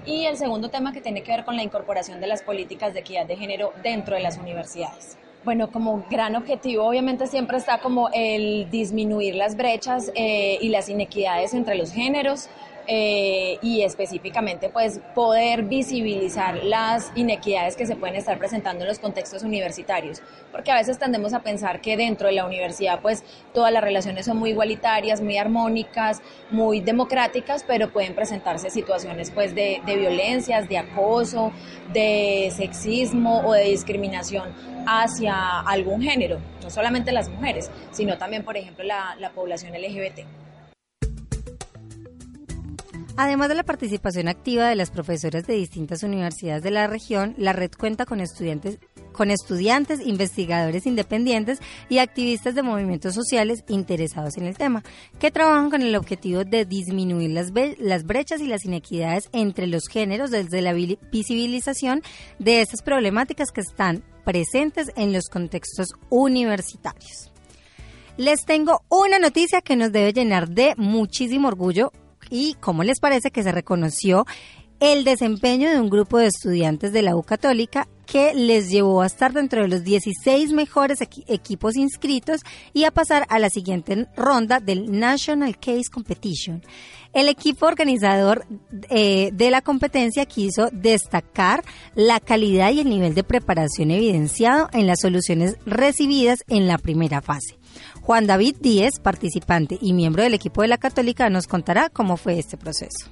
y 0.06 0.25
el 0.25 0.38
segundo 0.38 0.70
tema 0.70 0.94
que 0.94 1.02
tiene 1.02 1.23
que 1.23 1.32
ver 1.32 1.44
con 1.44 1.56
la 1.56 1.62
incorporación 1.62 2.23
de 2.23 2.26
las 2.26 2.43
políticas 2.43 2.94
de 2.94 3.00
equidad 3.00 3.26
de 3.26 3.37
género 3.37 3.75
dentro 3.82 4.17
de 4.17 4.23
las 4.23 4.38
universidades. 4.38 5.19
Bueno, 5.43 5.70
como 5.70 6.05
gran 6.11 6.37
objetivo 6.37 6.85
obviamente 6.85 7.26
siempre 7.26 7.56
está 7.56 7.79
como 7.79 8.11
el 8.12 8.70
disminuir 8.70 9.35
las 9.35 9.56
brechas 9.56 10.12
eh, 10.14 10.58
y 10.61 10.69
las 10.69 10.91
inequidades 10.91 11.55
entre 11.55 11.76
los 11.76 11.93
géneros, 11.93 12.50
eh, 12.92 13.56
y 13.62 13.82
específicamente 13.82 14.69
pues 14.69 15.00
poder 15.14 15.62
visibilizar 15.62 16.64
las 16.64 17.12
inequidades 17.14 17.76
que 17.76 17.87
se 17.87 17.94
pueden 17.94 18.16
estar 18.16 18.37
presentando 18.37 18.82
en 18.82 18.88
los 18.88 18.98
contextos 18.98 19.44
universitarios, 19.44 20.20
porque 20.50 20.72
a 20.72 20.75
veces 20.75 20.98
tendemos 20.98 21.32
a 21.32 21.38
pensar 21.38 21.81
que 21.81 21.96
dentro 21.96 22.26
de 22.26 22.32
la 22.32 22.44
universidad 22.44 22.98
pues 23.00 23.22
todas 23.54 23.72
las 23.72 23.84
relaciones 23.84 24.26
son 24.26 24.38
muy 24.38 24.50
igualitarias, 24.50 25.20
muy 25.20 25.38
armónicas, 25.38 26.20
muy 26.50 26.81
democráticas, 26.81 27.64
pero 27.64 27.92
pueden 27.92 28.16
presentarse 28.16 28.70
situaciones 28.70 29.31
pues 29.31 29.54
de, 29.54 29.81
violencias, 29.87 30.69
de 30.69 30.78
acoso, 30.78 31.52
de 31.92 32.52
sexismo 32.56 33.46
o 33.46 33.52
de 33.52 33.66
discriminación 33.66 34.52
hacia 34.88 35.60
algún 35.60 36.02
género, 36.02 36.40
no 36.60 36.70
solamente 36.70 37.12
las 37.12 37.28
mujeres, 37.28 37.70
sino 37.92 38.19
también 38.19 38.42
por 38.42 38.56
ejemplo 38.56 38.82
la, 38.82 39.14
la 39.20 39.31
población 39.31 39.75
LGBT. 39.75 40.39
Además 43.22 43.50
de 43.50 43.55
la 43.55 43.64
participación 43.64 44.28
activa 44.28 44.66
de 44.66 44.76
las 44.76 44.90
profesoras 44.90 45.47
de 45.47 45.52
distintas 45.52 46.02
universidades 46.02 46.62
de 46.62 46.71
la 46.71 46.87
región, 46.87 47.35
la 47.37 47.52
red 47.52 47.71
cuenta 47.71 48.06
con 48.06 48.18
estudiantes 48.18 48.78
con 49.12 49.30
estudiantes, 49.30 50.00
investigadores 50.00 50.87
independientes 50.87 51.59
y 51.90 51.99
activistas 51.99 52.54
de 52.54 52.62
movimientos 52.62 53.12
sociales 53.12 53.62
interesados 53.68 54.38
en 54.38 54.47
el 54.47 54.56
tema, 54.56 54.83
que 55.18 55.30
trabajan 55.30 55.68
con 55.68 55.83
el 55.83 55.95
objetivo 55.97 56.45
de 56.45 56.64
disminuir 56.64 57.33
las, 57.33 57.52
las 57.78 58.04
brechas 58.04 58.40
y 58.40 58.47
las 58.47 58.64
inequidades 58.64 59.28
entre 59.35 59.66
los 59.66 59.83
géneros 59.90 60.30
desde 60.30 60.62
la 60.62 60.73
visibilización 60.73 62.02
de 62.38 62.62
estas 62.62 62.80
problemáticas 62.80 63.50
que 63.52 63.61
están 63.61 64.02
presentes 64.25 64.92
en 64.97 65.12
los 65.12 65.26
contextos 65.26 65.88
universitarios. 66.09 67.30
Les 68.16 68.47
tengo 68.47 68.80
una 68.88 69.18
noticia 69.18 69.61
que 69.61 69.76
nos 69.76 69.92
debe 69.92 70.14
llenar 70.14 70.49
de 70.49 70.73
muchísimo 70.78 71.49
orgullo 71.49 71.92
y 72.30 72.54
cómo 72.60 72.84
les 72.84 73.00
parece 73.00 73.30
que 73.30 73.42
se 73.42 73.52
reconoció 73.52 74.25
el 74.80 75.04
desempeño 75.04 75.68
de 75.68 75.78
un 75.78 75.90
grupo 75.90 76.16
de 76.16 76.26
estudiantes 76.26 76.92
de 76.92 77.02
la 77.02 77.14
U 77.14 77.22
Católica 77.22 77.87
que 78.06 78.34
les 78.34 78.70
llevó 78.70 79.02
a 79.02 79.06
estar 79.06 79.32
dentro 79.32 79.62
de 79.62 79.68
los 79.68 79.84
16 79.84 80.52
mejores 80.52 81.00
equipos 81.28 81.76
inscritos 81.76 82.40
y 82.72 82.84
a 82.84 82.90
pasar 82.90 83.26
a 83.28 83.38
la 83.38 83.50
siguiente 83.50 84.08
ronda 84.16 84.58
del 84.58 84.99
National 84.99 85.58
Case 85.58 85.90
Competition. 85.92 86.62
El 87.12 87.28
equipo 87.28 87.66
organizador 87.66 88.46
eh, 88.88 89.30
de 89.32 89.50
la 89.50 89.60
competencia 89.60 90.26
quiso 90.26 90.70
destacar 90.72 91.62
la 91.94 92.18
calidad 92.18 92.72
y 92.72 92.80
el 92.80 92.88
nivel 92.88 93.14
de 93.14 93.22
preparación 93.22 93.90
evidenciado 93.90 94.68
en 94.72 94.87
las 94.87 95.00
soluciones 95.00 95.56
recibidas 95.66 96.38
en 96.49 96.66
la 96.66 96.78
primera 96.78 97.20
fase. 97.20 97.60
Juan 98.02 98.26
David 98.26 98.57
Díez, 98.61 98.99
participante 99.00 99.78
y 99.80 99.92
miembro 99.92 100.23
del 100.23 100.35
equipo 100.35 100.62
de 100.62 100.69
la 100.69 100.78
Católica, 100.78 101.28
nos 101.30 101.47
contará 101.47 101.90
cómo 101.90 102.16
fue 102.16 102.38
este 102.38 102.57
proceso. 102.57 103.09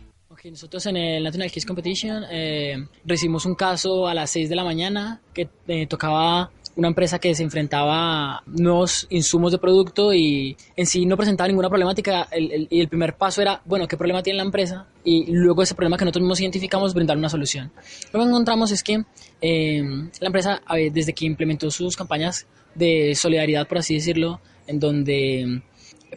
nosotros 0.50 0.86
en 0.86 0.96
el 0.96 1.22
National 1.24 1.50
Kiss 1.50 1.66
Competition 1.66 2.24
eh, 2.30 2.76
recibimos 3.04 3.44
un 3.46 3.54
caso 3.54 4.06
a 4.08 4.14
las 4.14 4.30
6 4.30 4.48
de 4.48 4.56
la 4.56 4.64
mañana 4.64 5.20
que 5.34 5.48
eh, 5.68 5.86
tocaba 5.86 6.50
una 6.76 6.88
empresa 6.88 7.18
que 7.18 7.34
se 7.34 7.42
enfrentaba 7.42 8.36
a 8.36 8.42
nuevos 8.46 9.06
insumos 9.10 9.50
de 9.52 9.58
producto 9.58 10.14
y 10.14 10.56
en 10.76 10.86
sí 10.86 11.06
no 11.06 11.16
presentaba 11.16 11.48
ninguna 11.48 11.68
problemática. 11.68 12.28
El, 12.30 12.52
el- 12.52 12.68
y 12.70 12.80
el 12.80 12.88
primer 12.88 13.16
paso 13.16 13.42
era, 13.42 13.60
bueno, 13.64 13.88
¿qué 13.88 13.96
problema 13.96 14.22
tiene 14.22 14.36
la 14.38 14.44
empresa? 14.44 14.86
Y 15.04 15.30
luego 15.32 15.62
ese 15.62 15.74
problema 15.74 15.96
que 15.96 16.04
nosotros 16.04 16.22
mismos 16.22 16.40
identificamos, 16.40 16.94
brindar 16.94 17.16
una 17.18 17.28
solución. 17.28 17.72
Lo 18.12 18.20
que 18.20 18.26
encontramos 18.26 18.70
es 18.70 18.82
que 18.84 19.02
eh, 19.42 19.82
la 20.20 20.26
empresa, 20.28 20.62
desde 20.92 21.12
que 21.14 21.26
implementó 21.26 21.68
sus 21.72 21.96
campañas 21.96 22.46
de 22.76 23.12
solidaridad, 23.16 23.66
por 23.66 23.78
así 23.78 23.94
decirlo, 23.94 24.40
en 24.68 24.78
donde 24.78 25.62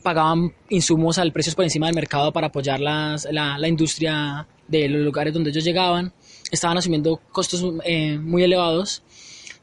pagaban 0.04 0.54
insumos 0.70 1.18
al 1.18 1.32
precios 1.34 1.56
por 1.56 1.66
encima 1.66 1.88
del 1.88 1.96
mercado 1.96 2.32
para 2.32 2.48
apoyar 2.48 2.80
las- 2.80 3.28
la, 3.32 3.58
la 3.58 3.68
industria 3.68 4.48
de 4.68 4.88
los 4.88 5.02
lugares 5.02 5.34
donde 5.34 5.50
ellos 5.50 5.64
llegaban. 5.64 6.14
Estaban 6.52 6.78
asumiendo 6.78 7.20
costos 7.32 7.64
eh, 7.84 8.18
muy 8.18 8.44
elevados, 8.44 9.04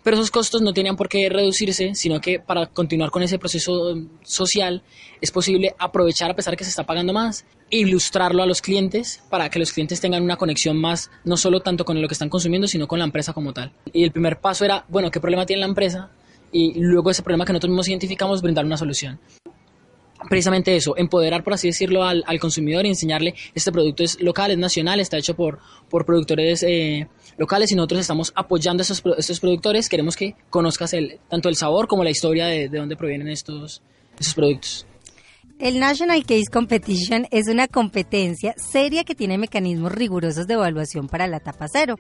pero 0.03 0.17
esos 0.17 0.31
costos 0.31 0.63
no 0.63 0.73
tenían 0.73 0.97
por 0.97 1.09
qué 1.09 1.29
reducirse, 1.29 1.95
sino 1.95 2.21
que 2.21 2.39
para 2.41 2.67
continuar 2.67 3.11
con 3.11 3.23
ese 3.23 3.39
proceso 3.39 3.95
eh, 3.97 4.07
social 4.23 4.83
es 5.21 5.31
posible 5.31 5.75
aprovechar 5.79 6.31
a 6.31 6.37
pesar 6.37 6.57
que 6.57 6.65
se 6.65 6.71
está 6.71 6.85
pagando 6.85 7.13
más, 7.13 7.45
ilustrarlo 7.71 8.43
a 8.43 8.47
los 8.47 8.63
clientes 8.63 9.23
para 9.31 9.51
que 9.51 9.59
los 9.59 9.73
clientes 9.73 10.01
tengan 10.01 10.23
una 10.23 10.37
conexión 10.37 10.77
más, 10.79 11.11
no 11.25 11.37
solo 11.37 11.61
tanto 11.61 11.85
con 11.85 12.01
lo 12.01 12.07
que 12.09 12.15
están 12.15 12.29
consumiendo, 12.31 12.67
sino 12.69 12.87
con 12.87 12.99
la 12.99 13.05
empresa 13.07 13.33
como 13.33 13.53
tal. 13.53 13.73
Y 13.93 14.05
el 14.05 14.13
primer 14.13 14.41
paso 14.41 14.65
era, 14.65 14.85
bueno, 14.89 15.11
¿qué 15.11 15.21
problema 15.21 15.45
tiene 15.47 15.61
la 15.61 15.67
empresa? 15.69 16.11
Y 16.53 16.81
luego 16.81 17.11
ese 17.11 17.23
problema 17.23 17.45
que 17.45 17.53
nosotros 17.53 17.71
mismos 17.71 17.89
identificamos, 17.89 18.43
brindar 18.43 18.65
una 18.65 18.77
solución 18.77 19.19
precisamente 20.29 20.75
eso, 20.75 20.97
empoderar, 20.97 21.45
por 21.45 21.55
así 21.55 21.69
decirlo, 21.69 22.05
al, 22.05 22.25
al 22.27 22.41
consumidor 22.41 22.85
y 22.87 22.89
enseñarle 22.89 23.35
este 23.55 23.71
producto 23.73 24.03
es 24.03 24.21
local, 24.21 24.51
es 24.51 24.59
nacional, 24.59 25.01
está 25.01 25.17
hecho 25.17 25.35
por, 25.35 25.59
por 25.89 26.05
productores 26.05 26.63
eh, 26.63 27.09
locales 27.37 27.71
y 27.73 27.75
nosotros 27.75 28.01
estamos 28.01 28.33
apoyando 28.35 28.81
a 28.81 28.83
estos, 28.83 29.03
estos 29.17 29.41
productores. 29.41 29.89
Queremos 29.89 30.17
que 30.17 30.35
conozcas 30.51 30.93
el, 30.95 31.21
tanto 31.29 31.49
el 31.49 31.57
sabor 31.57 31.87
como 31.87 32.05
la 32.05 32.11
historia 32.11 32.47
de, 32.47 32.69
de 32.69 32.79
dónde 32.79 32.97
provienen 32.97 33.29
estos, 33.29 33.83
estos 34.19 34.35
productos. 34.35 34.87
El 35.59 35.81
National 35.81 36.23
Case 36.25 36.45
Competition 36.53 37.27
es 37.33 37.49
una 37.49 37.67
competencia 37.67 38.55
seria 38.57 39.03
que 39.03 39.17
tiene 39.17 39.39
mecanismos 39.39 39.91
rigurosos 39.91 40.47
de 40.47 40.55
evaluación 40.55 41.09
para 41.09 41.27
la 41.27 41.39
etapa 41.39 41.67
cero. 41.69 41.97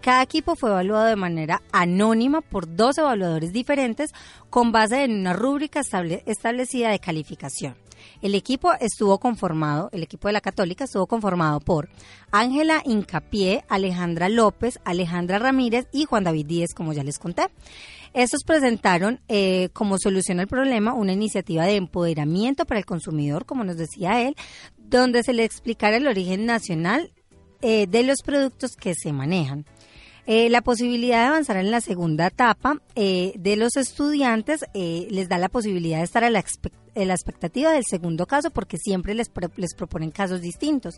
Cada 0.00 0.22
equipo 0.22 0.54
fue 0.54 0.70
evaluado 0.70 1.06
de 1.06 1.16
manera 1.16 1.60
anónima 1.72 2.40
por 2.40 2.72
dos 2.76 2.98
evaluadores 2.98 3.52
diferentes 3.52 4.12
con 4.48 4.70
base 4.70 5.02
en 5.02 5.18
una 5.18 5.32
rúbrica 5.32 5.80
estable- 5.80 6.22
establecida 6.26 6.90
de 6.90 7.00
calificación. 7.00 7.74
El 8.22 8.34
equipo 8.34 8.72
estuvo 8.80 9.18
conformado, 9.18 9.88
el 9.92 10.02
equipo 10.02 10.28
de 10.28 10.32
la 10.32 10.40
Católica 10.40 10.84
estuvo 10.84 11.06
conformado 11.06 11.58
por 11.60 11.88
Ángela 12.30 12.80
Incapié, 12.84 13.64
Alejandra 13.68 14.28
López, 14.28 14.78
Alejandra 14.84 15.38
Ramírez 15.38 15.86
y 15.92 16.04
Juan 16.04 16.24
David 16.24 16.46
Díez, 16.46 16.74
como 16.74 16.92
ya 16.92 17.02
les 17.02 17.18
conté. 17.18 17.48
Estos 18.12 18.42
presentaron 18.44 19.20
eh, 19.28 19.68
como 19.72 19.96
solución 19.98 20.40
al 20.40 20.48
problema 20.48 20.94
una 20.94 21.12
iniciativa 21.12 21.64
de 21.64 21.76
empoderamiento 21.76 22.64
para 22.66 22.78
el 22.80 22.84
consumidor, 22.86 23.46
como 23.46 23.62
nos 23.64 23.76
decía 23.76 24.22
él, 24.22 24.34
donde 24.78 25.22
se 25.22 25.32
le 25.32 25.44
explicara 25.44 25.96
el 25.96 26.08
origen 26.08 26.44
nacional 26.46 27.12
eh, 27.62 27.86
de 27.86 28.02
los 28.02 28.22
productos 28.24 28.72
que 28.76 28.94
se 28.94 29.12
manejan. 29.12 29.64
Eh, 30.26 30.50
la 30.50 30.60
posibilidad 30.60 31.22
de 31.22 31.28
avanzar 31.28 31.56
en 31.56 31.70
la 31.70 31.80
segunda 31.80 32.26
etapa 32.26 32.80
de 32.94 33.56
los 33.56 33.76
estudiantes 33.76 34.64
les 34.74 35.28
da 35.28 35.38
la 35.38 35.48
posibilidad 35.48 35.98
de 35.98 36.04
estar 36.04 36.22
a 36.24 36.30
la, 36.30 36.40
expe- 36.42 36.70
a 36.72 36.79
la 36.94 37.14
expectativa 37.14 37.72
del 37.72 37.84
segundo 37.84 38.26
caso 38.26 38.50
porque 38.50 38.76
siempre 38.78 39.14
les, 39.14 39.30
les 39.56 39.74
proponen 39.74 40.10
casos 40.10 40.40
distintos 40.40 40.94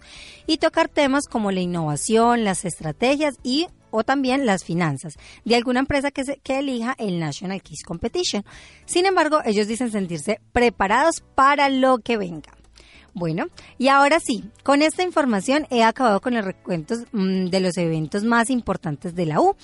y 0.47 0.59
tocar 0.59 0.89
temas 0.89 1.27
como 1.27 1.51
la 1.51 1.61
innovación, 1.61 2.45
las 2.45 2.65
estrategias 2.65 3.35
y 3.43 3.67
o 3.91 4.05
también 4.05 4.47
las 4.47 4.65
finanzas 4.65 5.15
de 5.45 5.55
alguna 5.55 5.81
empresa 5.81 6.11
que, 6.11 6.25
se- 6.25 6.39
que 6.39 6.59
elija 6.61 6.95
el 6.99 7.21
National 7.21 7.61
Kiss 7.63 7.83
Competition. 7.85 8.43
Sin 8.87 9.05
embargo, 9.05 9.41
ellos 9.45 9.67
dicen 9.69 9.91
sentirse 9.91 10.41
preparados 10.53 11.23
para 11.35 11.69
lo 11.69 11.99
que 11.99 12.17
venga. 12.17 12.53
Bueno, 13.15 13.47
y 13.77 13.89
ahora 13.89 14.21
sí, 14.21 14.43
con 14.63 14.81
esta 14.81 15.03
información 15.03 15.67
he 15.71 15.83
acabado 15.83 16.21
con 16.23 16.33
los 16.35 16.45
recuentos 16.47 17.01
mm, 17.13 17.47
de 17.49 17.61
los 17.61 17.77
eventos 17.77 18.25
más 18.25 18.49
importantes 18.49 19.15
de 19.15 19.27
la 19.27 19.39
U. 19.41 19.55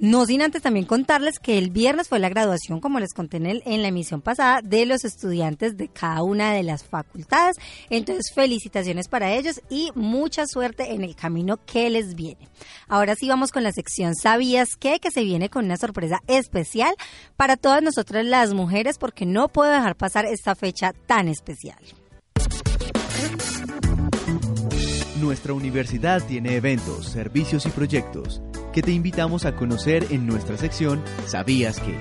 No 0.00 0.26
sin 0.26 0.42
antes 0.42 0.60
también 0.60 0.84
contarles 0.86 1.38
que 1.38 1.56
el 1.56 1.70
viernes 1.70 2.08
fue 2.08 2.18
la 2.18 2.28
graduación, 2.28 2.80
como 2.80 2.98
les 2.98 3.14
conté 3.14 3.36
en, 3.38 3.46
el- 3.46 3.62
en 3.64 3.80
la 3.82 3.88
emisión 3.88 4.20
pasada, 4.22 4.60
de 4.60 4.86
los 4.86 5.04
estudiantes 5.04 5.76
de 5.76 5.86
cada 5.88 6.22
una 6.24 6.52
de 6.52 6.64
las 6.64 6.82
facultades. 6.84 7.56
Entonces, 7.90 8.32
felicitaciones 8.34 9.06
para 9.08 9.32
ellos 9.34 9.60
y 9.70 9.90
mucha 9.94 10.44
suerte 10.46 10.92
en 10.92 11.04
el 11.04 11.14
camino 11.14 11.58
que 11.64 11.88
les 11.88 12.14
viene. 12.16 12.48
Ahora 12.88 13.14
sí 13.14 13.28
vamos 13.28 13.52
con 13.52 13.62
la 13.62 13.70
sección 13.72 14.16
¿Sabías 14.16 14.70
qué? 14.78 14.98
Que 14.98 15.12
se 15.12 15.22
viene 15.22 15.48
con 15.48 15.64
una 15.66 15.76
sorpresa 15.76 16.18
especial 16.26 16.92
para 17.36 17.56
todas 17.56 17.82
nosotras 17.82 18.26
las 18.26 18.52
mujeres 18.52 18.98
porque 18.98 19.26
no 19.26 19.48
puedo 19.48 19.70
dejar 19.70 19.94
pasar 19.96 20.26
esta 20.26 20.56
fecha 20.56 20.92
tan 21.06 21.28
especial. 21.28 21.78
Nuestra 25.20 25.54
universidad 25.54 26.22
tiene 26.22 26.56
eventos, 26.56 27.06
servicios 27.06 27.66
y 27.66 27.70
proyectos 27.70 28.42
que 28.72 28.82
te 28.82 28.92
invitamos 28.92 29.46
a 29.46 29.56
conocer 29.56 30.06
en 30.10 30.26
nuestra 30.26 30.58
sección 30.58 31.02
¿Sabías 31.26 31.80
que? 31.80 31.96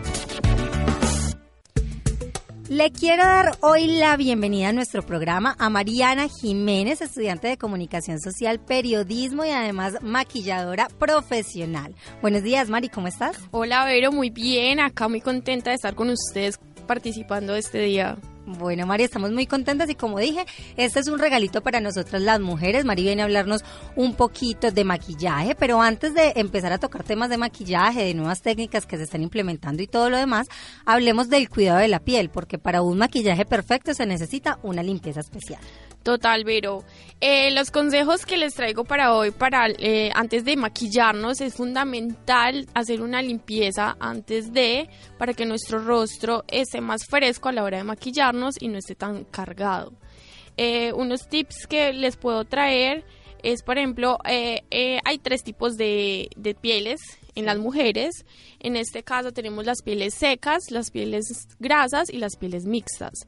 Le 2.68 2.92
quiero 2.92 3.24
dar 3.24 3.58
hoy 3.62 3.88
la 3.88 4.18
bienvenida 4.18 4.70
a 4.70 4.74
nuestro 4.74 5.02
programa 5.02 5.56
a 5.60 5.70
Mariana 5.70 6.28
Jiménez, 6.28 7.00
estudiante 7.00 7.48
de 7.48 7.58
comunicación 7.58 8.20
social, 8.20 8.60
periodismo 8.60 9.46
y 9.46 9.52
además 9.52 9.94
maquilladora 10.02 10.88
profesional. 11.00 11.96
Buenos 12.22 12.44
días, 12.44 12.70
Mari, 12.70 12.90
¿cómo 12.90 13.08
estás? 13.08 13.38
Hola 13.52 13.86
Vero, 13.86 14.12
muy 14.12 14.32
bien, 14.32 14.80
acá 14.80 15.08
muy 15.08 15.22
contenta 15.22 15.70
de 15.70 15.76
estar 15.76 15.96
con 15.96 16.10
ustedes 16.10 16.60
participando 16.88 17.56
este 17.56 17.80
día. 17.80 18.18
Bueno, 18.48 18.86
Mari, 18.86 19.04
estamos 19.04 19.32
muy 19.32 19.48
contentas 19.48 19.90
y 19.90 19.96
como 19.96 20.20
dije, 20.20 20.46
este 20.78 21.00
es 21.00 21.08
un 21.08 21.18
regalito 21.18 21.62
para 21.62 21.80
nosotras 21.80 22.22
las 22.22 22.40
mujeres. 22.40 22.86
Mari 22.86 23.02
viene 23.02 23.24
a 23.24 23.26
hablarnos 23.26 23.64
un 23.96 24.14
poquito 24.14 24.70
de 24.70 24.84
maquillaje, 24.84 25.56
pero 25.56 25.82
antes 25.82 26.14
de 26.14 26.34
empezar 26.36 26.72
a 26.72 26.78
tocar 26.78 27.04
temas 27.04 27.32
de 27.32 27.38
maquillaje, 27.38 28.04
de 28.04 28.14
nuevas 28.14 28.44
técnicas 28.44 28.86
que 28.86 28.98
se 28.98 29.04
están 29.04 29.24
implementando 29.24 29.82
y 29.82 29.88
todo 29.88 30.12
lo 30.12 30.18
demás, 30.18 30.48
hablemos 30.86 31.28
del 31.28 31.50
cuidado 31.50 31.80
de 31.80 31.88
la 31.88 32.00
piel, 32.00 32.30
porque 32.30 32.60
para 32.60 32.84
un 32.84 33.00
maquillaje 33.00 33.46
perfecto 33.46 33.96
se 33.96 34.06
necesita 34.06 34.60
una 34.62 34.84
limpieza 34.84 35.22
especial. 35.22 35.60
Total, 36.06 36.44
Vero. 36.44 36.84
Eh, 37.20 37.50
los 37.50 37.72
consejos 37.72 38.28
que 38.28 38.38
les 38.38 38.54
traigo 38.54 38.84
para 38.84 39.16
hoy, 39.16 39.32
para 39.32 39.70
eh, 39.70 40.12
antes 40.14 40.46
de 40.46 40.56
maquillarnos, 40.56 41.42
es 41.42 41.56
fundamental 41.56 42.68
hacer 42.76 43.02
una 43.02 43.24
limpieza 43.24 43.98
antes 44.00 44.54
de, 44.54 44.88
para 45.18 45.34
que 45.34 45.48
nuestro 45.48 45.80
rostro 45.80 46.44
esté 46.48 46.80
más 46.80 47.08
fresco 47.10 47.50
a 47.50 47.54
la 47.54 47.64
hora 47.64 47.80
de 47.80 47.86
maquillarnos 47.86 48.54
y 48.60 48.68
no 48.68 48.78
esté 48.78 48.94
tan 48.94 49.24
cargado. 49.24 49.94
Eh, 50.58 50.94
unos 50.94 51.28
tips 51.28 51.66
que 51.66 51.92
les 51.92 52.18
puedo 52.18 52.46
traer 52.46 53.04
es, 53.42 53.64
por 53.64 53.80
ejemplo, 53.80 54.20
eh, 54.30 54.62
hay 55.04 55.18
tres 55.18 55.42
tipos 55.42 55.76
de, 55.76 56.30
de 56.38 56.54
pieles 56.54 57.02
en 57.34 57.48
las 57.48 57.58
mujeres. 57.58 58.26
En 58.60 58.76
este 58.76 59.02
caso 59.02 59.32
tenemos 59.32 59.66
las 59.66 59.82
pieles 59.82 60.14
secas, 60.14 60.70
las 60.70 60.92
pieles 60.92 61.48
grasas 61.58 62.12
y 62.12 62.18
las 62.18 62.36
pieles 62.38 62.66
mixtas. 62.66 63.26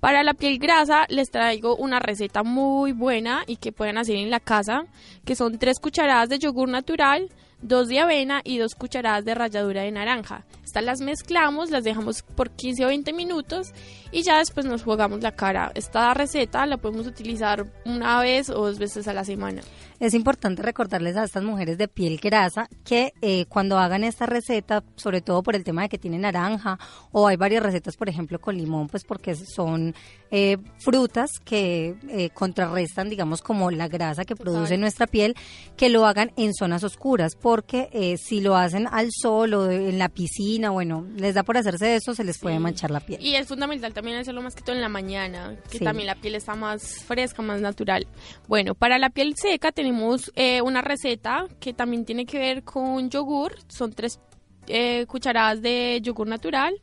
Para 0.00 0.22
la 0.22 0.32
piel 0.32 0.58
grasa 0.58 1.04
les 1.10 1.30
traigo 1.30 1.76
una 1.76 2.00
receta 2.00 2.42
muy 2.42 2.92
buena 2.92 3.44
y 3.46 3.56
que 3.56 3.70
pueden 3.70 3.98
hacer 3.98 4.16
en 4.16 4.30
la 4.30 4.40
casa, 4.40 4.86
que 5.26 5.36
son 5.36 5.58
tres 5.58 5.78
cucharadas 5.78 6.30
de 6.30 6.38
yogur 6.38 6.70
natural, 6.70 7.28
dos 7.60 7.88
de 7.88 8.00
avena 8.00 8.40
y 8.42 8.56
dos 8.56 8.74
cucharadas 8.74 9.26
de 9.26 9.34
ralladura 9.34 9.82
de 9.82 9.92
naranja. 9.92 10.46
Estas 10.64 10.84
las 10.84 11.00
mezclamos, 11.02 11.70
las 11.70 11.84
dejamos 11.84 12.22
por 12.22 12.50
15 12.50 12.84
o 12.84 12.88
20 12.88 13.12
minutos 13.12 13.72
y 14.10 14.22
ya 14.22 14.38
después 14.38 14.64
nos 14.64 14.82
jugamos 14.82 15.20
la 15.20 15.32
cara. 15.32 15.70
Esta 15.74 16.14
receta 16.14 16.64
la 16.64 16.78
podemos 16.78 17.06
utilizar 17.06 17.66
una 17.84 18.20
vez 18.22 18.48
o 18.48 18.54
dos 18.54 18.78
veces 18.78 19.06
a 19.06 19.12
la 19.12 19.24
semana. 19.24 19.60
Es 20.00 20.14
importante 20.14 20.62
recordarles 20.62 21.14
a 21.18 21.24
estas 21.24 21.42
mujeres 21.44 21.76
de 21.76 21.86
piel 21.86 22.18
grasa 22.18 22.68
que 22.86 23.12
eh, 23.20 23.44
cuando 23.50 23.78
hagan 23.78 24.02
esta 24.02 24.24
receta, 24.24 24.82
sobre 24.96 25.20
todo 25.20 25.42
por 25.42 25.54
el 25.54 25.62
tema 25.62 25.82
de 25.82 25.90
que 25.90 25.98
tiene 25.98 26.16
naranja, 26.18 26.78
o 27.12 27.28
hay 27.28 27.36
varias 27.36 27.62
recetas, 27.62 27.98
por 27.98 28.08
ejemplo, 28.08 28.38
con 28.40 28.56
limón, 28.56 28.88
pues 28.88 29.04
porque 29.04 29.34
son 29.36 29.94
eh, 30.30 30.56
frutas 30.78 31.32
que 31.44 31.96
eh, 32.08 32.30
contrarrestan, 32.30 33.10
digamos, 33.10 33.42
como 33.42 33.70
la 33.70 33.88
grasa 33.88 34.24
que 34.24 34.34
Total. 34.34 34.52
produce 34.54 34.78
nuestra 34.78 35.06
piel, 35.06 35.34
que 35.76 35.90
lo 35.90 36.06
hagan 36.06 36.32
en 36.38 36.54
zonas 36.54 36.82
oscuras, 36.82 37.36
porque 37.36 37.90
eh, 37.92 38.16
si 38.16 38.40
lo 38.40 38.56
hacen 38.56 38.86
al 38.90 39.08
sol 39.12 39.52
o 39.52 39.70
en 39.70 39.98
la 39.98 40.08
piscina, 40.08 40.70
bueno, 40.70 41.06
les 41.14 41.34
da 41.34 41.42
por 41.42 41.58
hacerse 41.58 41.94
eso, 41.96 42.14
se 42.14 42.24
les 42.24 42.38
puede 42.38 42.58
manchar 42.58 42.90
la 42.90 43.00
piel. 43.00 43.20
Y 43.20 43.34
es 43.34 43.46
fundamental 43.46 43.92
también 43.92 44.16
hacerlo 44.16 44.40
más 44.40 44.54
que 44.54 44.62
todo 44.62 44.74
en 44.76 44.80
la 44.80 44.88
mañana, 44.88 45.56
que 45.70 45.76
Sí. 45.76 45.84
también 45.84 46.06
la 46.06 46.14
piel 46.14 46.36
está 46.36 46.54
más 46.54 47.04
fresca, 47.04 47.42
más 47.42 47.60
natural. 47.60 48.06
Bueno, 48.48 48.74
para 48.74 48.96
la 48.96 49.10
piel 49.10 49.34
seca 49.36 49.72
tenemos 49.72 49.89
eh, 50.34 50.62
una 50.62 50.82
receta 50.82 51.46
que 51.60 51.72
también 51.72 52.04
tiene 52.04 52.26
que 52.26 52.38
ver 52.38 52.62
con 52.64 53.10
yogur. 53.10 53.56
Son 53.68 53.92
tres 53.92 54.20
eh, 54.66 55.06
cucharadas 55.06 55.62
de 55.62 56.00
yogur 56.02 56.26
natural, 56.26 56.74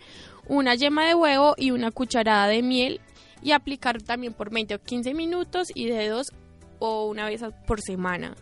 una 0.47 0.75
yema 0.75 1.05
de 1.05 1.15
huevo 1.15 1.55
y 1.57 1.71
una 1.71 1.91
cucharada 1.91 2.47
de 2.47 2.61
miel. 2.61 3.01
Y 3.41 3.51
aplicar 3.51 4.01
también 4.01 4.33
por 4.33 4.51
20 4.51 4.75
o 4.75 4.81
15 4.81 5.13
minutos 5.13 5.67
y 5.73 5.85
de 5.85 6.07
dos 6.09 6.27
o 6.79 7.07
una 7.07 7.25
vez 7.25 7.41
por 7.65 7.81
semana. 7.81 8.35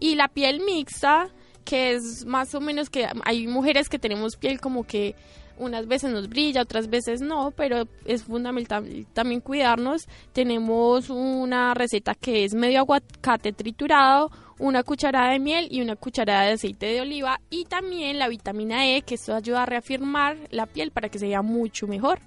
Y 0.00 0.14
la 0.14 0.28
piel 0.28 0.60
mixta, 0.60 1.28
que 1.64 1.92
es 1.92 2.24
más 2.24 2.54
o 2.54 2.60
menos 2.60 2.88
que 2.88 3.06
hay 3.24 3.46
mujeres 3.46 3.88
que 3.88 3.98
tenemos 3.98 4.36
piel 4.36 4.60
como 4.60 4.84
que 4.84 5.14
unas 5.58 5.86
veces 5.86 6.10
nos 6.10 6.28
brilla, 6.28 6.62
otras 6.62 6.88
veces 6.88 7.20
no, 7.20 7.52
pero 7.52 7.88
es 8.04 8.24
fundamental 8.24 9.06
también 9.12 9.40
cuidarnos. 9.40 10.08
Tenemos 10.32 11.10
una 11.10 11.74
receta 11.74 12.14
que 12.14 12.44
es 12.44 12.54
medio 12.54 12.80
aguacate 12.80 13.52
triturado, 13.52 14.30
una 14.58 14.82
cucharada 14.82 15.32
de 15.32 15.38
miel 15.38 15.68
y 15.70 15.80
una 15.80 15.96
cucharada 15.96 16.42
de 16.42 16.52
aceite 16.52 16.86
de 16.86 17.00
oliva 17.00 17.40
y 17.50 17.64
también 17.64 18.18
la 18.18 18.28
vitamina 18.28 18.86
E, 18.88 19.02
que 19.02 19.14
esto 19.14 19.34
ayuda 19.34 19.62
a 19.62 19.66
reafirmar 19.66 20.36
la 20.50 20.66
piel 20.66 20.90
para 20.90 21.08
que 21.08 21.18
se 21.18 21.28
vea 21.28 21.42
mucho 21.42 21.86
mejor. 21.86 22.20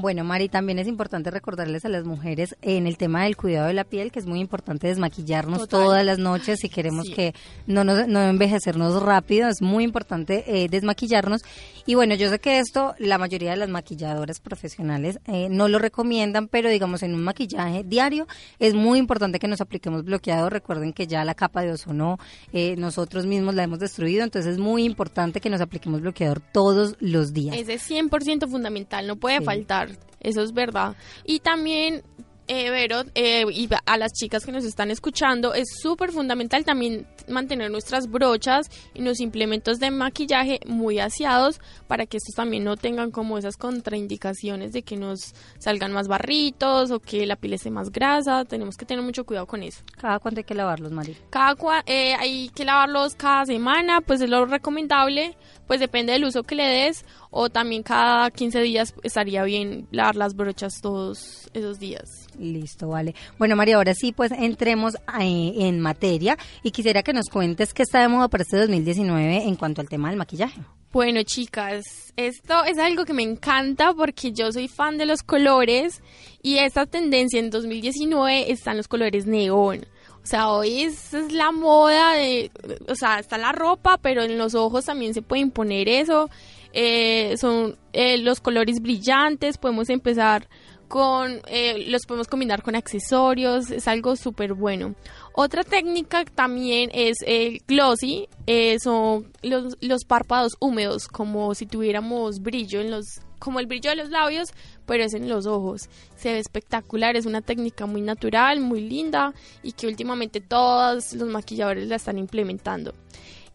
Bueno, 0.00 0.22
Mari, 0.24 0.48
también 0.48 0.78
es 0.78 0.86
importante 0.86 1.30
recordarles 1.30 1.84
a 1.84 1.88
las 1.88 2.04
mujeres 2.04 2.56
en 2.62 2.86
el 2.86 2.96
tema 2.96 3.24
del 3.24 3.36
cuidado 3.36 3.66
de 3.66 3.74
la 3.74 3.84
piel 3.84 4.12
que 4.12 4.18
es 4.20 4.26
muy 4.26 4.40
importante 4.40 4.86
desmaquillarnos 4.86 5.60
Total. 5.68 5.84
todas 5.84 6.04
las 6.04 6.18
noches 6.18 6.60
si 6.60 6.68
queremos 6.68 7.06
Sí. 7.06 7.14
que 7.14 7.34
no, 7.66 7.84
nos, 7.84 8.06
no 8.06 8.22
envejecernos 8.22 9.02
rápido. 9.02 9.48
Es 9.48 9.60
muy 9.62 9.82
importante 9.84 10.44
eh, 10.46 10.68
desmaquillarnos. 10.68 11.42
Y 11.86 11.94
bueno, 11.94 12.14
yo 12.14 12.30
sé 12.30 12.38
que 12.38 12.58
esto 12.58 12.94
la 12.98 13.18
mayoría 13.18 13.50
de 13.50 13.56
las 13.56 13.68
maquilladoras 13.68 14.40
profesionales 14.40 15.18
eh, 15.26 15.48
no 15.50 15.68
lo 15.68 15.78
recomiendan, 15.78 16.48
pero 16.48 16.68
digamos 16.70 17.02
en 17.02 17.14
un 17.14 17.22
maquillaje 17.22 17.82
diario 17.84 18.26
es 18.58 18.74
muy 18.74 18.98
importante 18.98 19.38
que 19.38 19.48
nos 19.48 19.60
apliquemos 19.60 20.04
bloqueador. 20.04 20.52
Recuerden 20.52 20.92
que 20.92 21.06
ya 21.06 21.24
la 21.24 21.34
capa 21.34 21.62
de 21.62 21.72
ozono 21.72 22.18
eh, 22.52 22.76
nosotros 22.76 23.26
mismos 23.26 23.54
la 23.54 23.64
hemos 23.64 23.78
destruido, 23.78 24.22
entonces 24.22 24.52
es 24.52 24.58
muy 24.58 24.84
importante 24.84 25.40
que 25.40 25.50
nos 25.50 25.60
apliquemos 25.60 26.00
bloqueador 26.02 26.40
todos 26.52 26.94
los 27.00 27.32
días. 27.32 27.56
Ese 27.56 27.74
es 27.74 27.90
100% 27.90 28.48
fundamental, 28.48 29.06
no 29.06 29.16
puede 29.16 29.38
Sí. 29.38 29.44
faltar, 29.44 29.87
eso 30.20 30.42
es 30.42 30.52
verdad. 30.52 30.94
Y 31.24 31.40
también, 31.40 32.02
eh, 32.48 32.70
Vero, 32.70 33.02
eh, 33.14 33.44
y 33.52 33.68
a 33.86 33.96
las 33.98 34.12
chicas 34.12 34.44
que 34.46 34.52
nos 34.52 34.64
están 34.64 34.90
escuchando, 34.90 35.52
es 35.54 35.68
súper 35.82 36.12
fundamental 36.12 36.64
también 36.64 37.06
mantener 37.28 37.70
nuestras 37.70 38.10
brochas 38.10 38.70
y 38.94 39.02
los 39.02 39.20
implementos 39.20 39.78
de 39.80 39.90
maquillaje 39.90 40.60
muy 40.66 40.98
aseados 40.98 41.60
para 41.86 42.06
que 42.06 42.16
estos 42.16 42.34
también 42.34 42.64
no 42.64 42.78
tengan 42.78 43.10
como 43.10 43.36
esas 43.36 43.58
contraindicaciones 43.58 44.72
de 44.72 44.82
que 44.82 44.96
nos 44.96 45.34
salgan 45.58 45.92
más 45.92 46.08
barritos 46.08 46.90
o 46.90 47.00
que 47.00 47.26
la 47.26 47.36
piel 47.36 47.52
esté 47.54 47.70
más 47.70 47.90
grasa. 47.90 48.44
Tenemos 48.46 48.76
que 48.78 48.86
tener 48.86 49.04
mucho 49.04 49.24
cuidado 49.24 49.46
con 49.46 49.62
eso. 49.62 49.82
Cada 50.00 50.18
cuánto 50.20 50.40
hay 50.40 50.44
que 50.44 50.54
lavarlos, 50.54 50.90
Mari. 50.92 51.16
Cada 51.30 51.54
cua- 51.54 51.82
eh, 51.86 52.14
hay 52.14 52.48
que 52.50 52.64
lavarlos 52.64 53.14
cada 53.14 53.44
semana, 53.44 54.00
pues 54.00 54.20
es 54.22 54.30
lo 54.30 54.46
recomendable, 54.46 55.36
pues 55.66 55.80
depende 55.80 56.12
del 56.14 56.24
uso 56.24 56.42
que 56.44 56.54
le 56.54 56.64
des, 56.64 57.04
o 57.30 57.50
también 57.50 57.82
cada 57.82 58.30
15 58.30 58.60
días 58.62 58.94
estaría 59.02 59.42
bien 59.44 59.86
lavar 59.90 60.16
las 60.16 60.34
brochas 60.34 60.80
todos 60.80 61.50
esos 61.52 61.78
días. 61.78 62.26
Listo, 62.38 62.88
vale. 62.88 63.14
Bueno, 63.38 63.56
María, 63.56 63.76
ahora 63.76 63.94
sí, 63.94 64.12
pues 64.12 64.32
entremos 64.32 64.94
eh, 65.20 65.52
en 65.56 65.80
materia 65.80 66.38
y 66.62 66.70
quisiera 66.70 67.02
que 67.02 67.12
nos 67.12 67.28
cuentes 67.28 67.74
qué 67.74 67.82
está 67.82 68.00
de 68.00 68.08
moda 68.08 68.28
para 68.28 68.42
este 68.42 68.56
2019 68.56 69.44
en 69.44 69.56
cuanto 69.56 69.80
al 69.80 69.88
tema 69.88 70.08
del 70.08 70.18
maquillaje. 70.18 70.60
Bueno, 70.90 71.22
chicas, 71.22 72.14
esto 72.16 72.64
es 72.64 72.78
algo 72.78 73.04
que 73.04 73.12
me 73.12 73.22
encanta 73.22 73.92
porque 73.92 74.32
yo 74.32 74.50
soy 74.52 74.68
fan 74.68 74.96
de 74.96 75.04
los 75.04 75.22
colores 75.22 76.02
y 76.42 76.58
esta 76.58 76.86
tendencia 76.86 77.38
en 77.38 77.50
2019 77.50 78.50
están 78.50 78.78
los 78.78 78.88
colores 78.88 79.26
neón. 79.26 79.86
O 80.22 80.26
sea, 80.26 80.50
hoy 80.50 80.82
es, 80.82 81.12
es 81.14 81.32
la 81.32 81.52
moda 81.52 82.14
de, 82.14 82.50
o 82.88 82.94
sea, 82.94 83.18
está 83.18 83.38
la 83.38 83.52
ropa, 83.52 83.98
pero 83.98 84.22
en 84.22 84.38
los 84.38 84.54
ojos 84.54 84.86
también 84.86 85.14
se 85.14 85.22
puede 85.22 85.42
imponer 85.42 85.88
eso. 85.88 86.30
Eh, 86.72 87.36
son 87.38 87.76
eh, 87.92 88.18
los 88.18 88.40
colores 88.40 88.80
brillantes, 88.80 89.58
podemos 89.58 89.88
empezar 89.88 90.48
con, 90.88 91.42
eh, 91.46 91.84
los 91.88 92.06
podemos 92.06 92.26
combinar 92.26 92.62
con 92.62 92.74
accesorios, 92.74 93.70
es 93.70 93.86
algo 93.86 94.16
súper 94.16 94.54
bueno. 94.54 94.94
Otra 95.34 95.62
técnica 95.62 96.24
también 96.24 96.90
es 96.92 97.18
el 97.24 97.62
glossy, 97.68 98.28
eh, 98.46 98.78
son 98.82 99.30
los, 99.42 99.76
los 99.80 100.04
párpados 100.04 100.56
húmedos, 100.58 101.06
como 101.06 101.54
si 101.54 101.66
tuviéramos 101.66 102.40
brillo 102.40 102.80
en 102.80 102.90
los, 102.90 103.04
como 103.38 103.60
el 103.60 103.66
brillo 103.66 103.90
de 103.90 103.96
los 103.96 104.10
labios, 104.10 104.48
pero 104.86 105.04
es 105.04 105.14
en 105.14 105.28
los 105.28 105.46
ojos. 105.46 105.82
Se 106.16 106.32
ve 106.32 106.38
espectacular, 106.38 107.16
es 107.16 107.26
una 107.26 107.42
técnica 107.42 107.86
muy 107.86 108.00
natural, 108.00 108.60
muy 108.60 108.80
linda 108.80 109.34
y 109.62 109.72
que 109.72 109.86
últimamente 109.86 110.40
todos 110.40 111.12
los 111.12 111.28
maquilladores 111.28 111.86
la 111.86 111.96
están 111.96 112.18
implementando. 112.18 112.94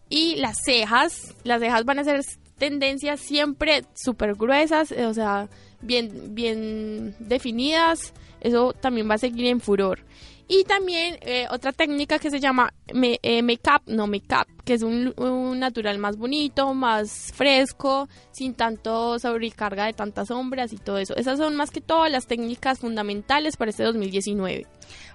Y 0.08 0.36
las 0.36 0.58
cejas, 0.64 1.34
las 1.42 1.60
cejas 1.60 1.84
van 1.84 1.98
a 1.98 2.04
ser 2.04 2.20
tendencias 2.58 3.20
siempre 3.20 3.84
súper 3.94 4.34
gruesas, 4.34 4.92
eh, 4.92 5.06
o 5.06 5.14
sea, 5.14 5.48
bien, 5.80 6.34
bien 6.34 7.14
definidas. 7.18 8.12
Eso 8.40 8.72
también 8.74 9.08
va 9.08 9.14
a 9.14 9.18
seguir 9.18 9.46
en 9.46 9.60
furor. 9.60 10.00
Y 10.46 10.64
también 10.64 11.16
eh, 11.22 11.46
otra 11.50 11.72
técnica 11.72 12.18
que 12.18 12.30
se 12.30 12.38
llama 12.38 12.74
eh, 12.88 13.42
make-up, 13.42 13.80
no 13.86 14.06
make-up, 14.06 14.46
que 14.64 14.74
es 14.74 14.82
un, 14.82 15.14
un 15.16 15.58
natural 15.58 15.98
más 15.98 16.18
bonito, 16.18 16.74
más 16.74 17.32
fresco, 17.34 18.08
sin 18.30 18.52
tanto 18.52 19.18
sobrecarga 19.18 19.86
de 19.86 19.94
tantas 19.94 20.28
sombras 20.28 20.74
y 20.74 20.76
todo 20.76 20.98
eso. 20.98 21.16
Esas 21.16 21.38
son 21.38 21.56
más 21.56 21.70
que 21.70 21.80
todo 21.80 22.06
las 22.08 22.26
técnicas 22.26 22.80
fundamentales 22.80 23.56
para 23.56 23.70
este 23.70 23.84
2019. 23.84 24.66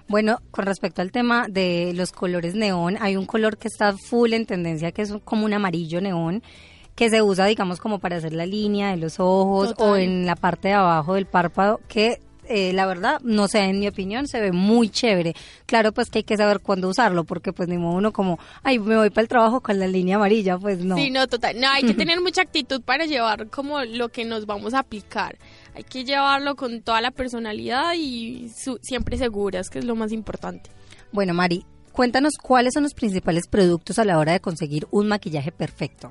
Bueno, 0.08 0.40
con 0.50 0.66
respecto 0.66 1.00
al 1.00 1.12
tema 1.12 1.46
de 1.48 1.92
los 1.94 2.10
colores 2.10 2.56
neón, 2.56 2.96
hay 3.00 3.16
un 3.16 3.26
color 3.26 3.56
que 3.56 3.68
está 3.68 3.96
full 3.96 4.32
en 4.32 4.46
tendencia 4.46 4.90
que 4.90 5.02
es 5.02 5.12
como 5.24 5.44
un 5.44 5.52
amarillo 5.52 6.00
neón 6.00 6.42
que 6.94 7.08
se 7.10 7.22
usa, 7.22 7.46
digamos, 7.46 7.78
como 7.80 7.98
para 7.98 8.16
hacer 8.16 8.32
la 8.32 8.46
línea 8.46 8.90
de 8.90 8.96
los 8.98 9.18
ojos 9.20 9.70
Total. 9.70 9.88
o 9.88 9.96
en 9.96 10.26
la 10.26 10.36
parte 10.36 10.68
de 10.68 10.74
abajo 10.74 11.14
del 11.14 11.26
párpado, 11.26 11.80
que 11.88 12.20
eh, 12.52 12.72
la 12.72 12.84
verdad, 12.84 13.20
no 13.22 13.46
sé, 13.46 13.60
en 13.60 13.78
mi 13.78 13.86
opinión, 13.86 14.26
se 14.26 14.40
ve 14.40 14.50
muy 14.50 14.88
chévere. 14.88 15.34
Claro, 15.66 15.92
pues 15.92 16.10
que 16.10 16.18
hay 16.18 16.22
que 16.24 16.36
saber 16.36 16.58
cuándo 16.58 16.88
usarlo, 16.88 17.22
porque 17.22 17.52
pues 17.52 17.68
ni 17.68 17.78
modo 17.78 17.96
uno 17.96 18.12
como, 18.12 18.40
ay, 18.64 18.80
me 18.80 18.96
voy 18.96 19.08
para 19.10 19.22
el 19.22 19.28
trabajo 19.28 19.60
con 19.60 19.78
la 19.78 19.86
línea 19.86 20.16
amarilla, 20.16 20.58
pues 20.58 20.80
no. 20.84 20.96
Sí, 20.96 21.10
no, 21.10 21.28
total. 21.28 21.60
No, 21.60 21.68
hay 21.70 21.84
que 21.84 21.94
tener 21.94 22.20
mucha 22.20 22.42
actitud 22.42 22.82
para 22.82 23.06
llevar 23.06 23.46
como 23.50 23.80
lo 23.84 24.08
que 24.08 24.24
nos 24.24 24.46
vamos 24.46 24.74
a 24.74 24.80
aplicar. 24.80 25.38
Hay 25.76 25.84
que 25.84 26.04
llevarlo 26.04 26.56
con 26.56 26.82
toda 26.82 27.00
la 27.00 27.12
personalidad 27.12 27.92
y 27.96 28.48
su- 28.50 28.80
siempre 28.82 29.16
seguras, 29.16 29.70
que 29.70 29.78
es 29.78 29.84
lo 29.84 29.94
más 29.94 30.10
importante. 30.10 30.70
Bueno, 31.12 31.34
Mari, 31.34 31.64
cuéntanos 31.92 32.32
cuáles 32.42 32.72
son 32.74 32.82
los 32.82 32.94
principales 32.94 33.46
productos 33.46 34.00
a 34.00 34.04
la 34.04 34.18
hora 34.18 34.32
de 34.32 34.40
conseguir 34.40 34.88
un 34.90 35.06
maquillaje 35.06 35.52
perfecto. 35.52 36.10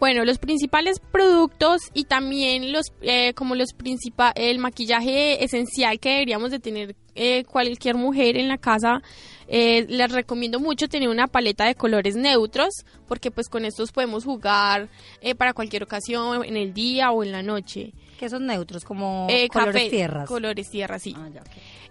Bueno, 0.00 0.24
los 0.24 0.38
principales 0.38 1.00
productos 1.00 1.80
y 1.92 2.04
también 2.04 2.72
los 2.72 2.86
eh, 3.02 3.34
como 3.34 3.54
los 3.54 3.72
principal 3.72 4.32
el 4.36 4.58
maquillaje 4.58 5.42
esencial 5.44 5.98
que 5.98 6.10
deberíamos 6.10 6.50
de 6.52 6.60
tener 6.60 6.94
eh, 7.16 7.44
cualquier 7.44 7.96
mujer 7.96 8.36
en 8.36 8.48
la 8.48 8.58
casa. 8.58 9.02
eh, 9.48 9.86
les 9.88 10.12
recomiendo 10.12 10.60
mucho 10.60 10.88
tener 10.88 11.08
una 11.08 11.26
paleta 11.26 11.64
de 11.64 11.74
colores 11.74 12.14
neutros 12.16 12.68
porque 13.08 13.30
pues 13.30 13.48
con 13.48 13.64
estos 13.64 13.90
podemos 13.92 14.24
jugar 14.24 14.88
eh, 15.22 15.34
para 15.34 15.52
cualquier 15.54 15.82
ocasión 15.82 16.44
en 16.44 16.56
el 16.56 16.72
día 16.74 17.10
o 17.10 17.24
en 17.24 17.32
la 17.32 17.42
noche. 17.42 17.92
Que 18.20 18.28
son 18.28 18.46
neutros, 18.46 18.84
como 18.84 19.26
Eh, 19.30 19.48
colores 19.48 19.74
café, 19.74 19.90
tierras. 19.90 20.28
Colores 20.28 20.70
tierras, 20.70 21.02
sí. 21.02 21.14
Ah, 21.16 21.28
ya. 21.32 21.42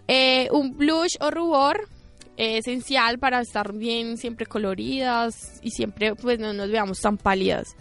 Eh, 0.08 0.48
un 0.52 0.78
blush 0.78 1.16
o 1.20 1.32
rubor 1.32 1.90
eh, 2.38 2.60
esencial 2.60 3.20
para 3.20 3.42
estar 3.42 3.74
bien 3.74 4.18
siempre 4.18 4.46
coloridas 4.46 5.60
y 5.62 5.72
siempre 5.72 6.16
pues 6.16 6.40
no 6.40 6.54
nos 6.54 6.70
veamos 6.70 7.02
tan 7.02 7.18
pálidas. 7.18 7.76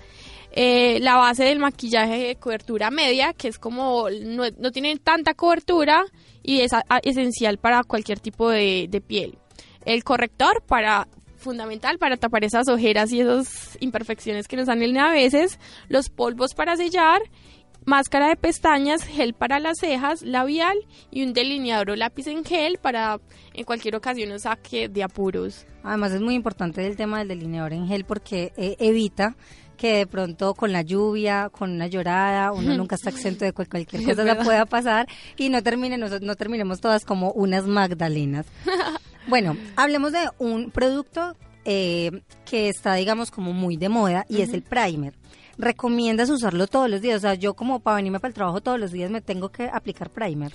Eh, 0.53 0.99
la 1.01 1.17
base 1.17 1.45
del 1.45 1.59
maquillaje 1.59 2.29
de 2.29 2.37
cobertura 2.37 2.91
media, 2.91 3.35
que 3.35 3.49
es 3.49 3.59
como 3.59 4.09
no, 4.09 4.45
no 4.59 4.73
tiene 4.73 4.97
tanta 4.97 5.35
cobertura 5.35 6.05
y 6.43 6.61
es 6.61 6.73
esencial 7.03 7.59
para 7.59 7.85
cualquier 7.85 8.21
tipo 8.21 8.49
de, 8.49 8.87
de 8.89 9.01
piel. 9.03 9.39
El 9.85 10.03
corrector 10.03 10.63
para 10.67 11.07
fundamental 11.37 11.99
para 11.99 12.17
tapar 12.17 12.45
esas 12.45 12.69
ojeras 12.69 13.13
y 13.13 13.21
esas 13.21 13.77
imperfecciones 13.81 14.49
que 14.49 14.57
nos 14.57 14.67
dan 14.67 14.97
a 14.97 15.13
veces, 15.13 15.61
los 15.89 16.09
polvos 16.09 16.55
para 16.55 16.77
sellar 16.77 17.21
máscara 17.87 18.29
de 18.29 18.37
pestañas, 18.37 19.03
gel 19.05 19.33
para 19.33 19.59
las 19.59 19.79
cejas, 19.79 20.23
labial 20.23 20.77
y 21.11 21.25
un 21.25 21.33
delineador 21.33 21.91
o 21.91 21.97
lápiz 21.97 22.27
en 22.27 22.45
gel 22.45 22.79
para 22.83 23.19
en 23.55 23.65
cualquier 23.65 23.97
ocasión 23.97 24.29
nos 24.29 24.43
saque 24.43 24.89
de 24.89 25.03
apuros. 25.03 25.65
Además 25.83 26.13
es 26.13 26.21
muy 26.21 26.35
importante 26.35 26.87
el 26.87 26.97
tema 26.97 27.19
del 27.19 27.29
delineador 27.29 27.73
en 27.73 27.87
gel 27.87 28.05
porque 28.05 28.53
eh, 28.57 28.77
evita 28.81 29.37
que 29.77 29.99
de 29.99 30.07
pronto 30.07 30.55
con 30.55 30.73
la 30.73 30.83
lluvia, 30.83 31.49
con 31.51 31.71
una 31.71 31.87
llorada, 31.87 32.53
uno 32.53 32.75
nunca 32.77 32.97
está 32.97 33.11
exento 33.11 33.45
de 33.45 33.53
cualquier 33.53 34.03
cosa 34.05 34.25
la 34.25 34.43
pueda 34.43 34.67
pasar 34.67 35.07
y 35.37 35.49
no 35.49 35.63
termine, 35.63 35.97
no, 35.97 36.09
no 36.09 36.35
terminemos 36.35 36.81
todas 36.81 37.05
como 37.05 37.31
unas 37.33 37.67
magdalenas. 37.67 38.47
bueno, 39.29 39.57
hablemos 39.77 40.13
de 40.13 40.29
un 40.39 40.71
producto 40.71 41.37
eh, 41.65 42.23
que 42.45 42.69
está, 42.69 42.95
digamos, 42.95 43.31
como 43.31 43.53
muy 43.53 43.77
de 43.77 43.89
moda 43.89 44.25
y 44.29 44.41
es 44.41 44.53
el 44.53 44.63
primer. 44.63 45.15
¿Recomiendas 45.59 46.31
usarlo 46.31 46.67
todos 46.67 46.91
los 46.91 47.01
días? 47.01 47.19
O 47.19 47.21
sea, 47.21 47.35
yo 47.35 47.55
como 47.55 47.81
para 47.81 47.97
venirme 47.97 48.21
para 48.21 48.29
el 48.29 48.35
trabajo 48.35 48.61
todos 48.61 48.79
los 48.79 48.93
días 48.93 49.11
me 49.11 49.21
tengo 49.21 49.51
que 49.51 49.69
aplicar 49.73 50.11
primer. 50.11 50.53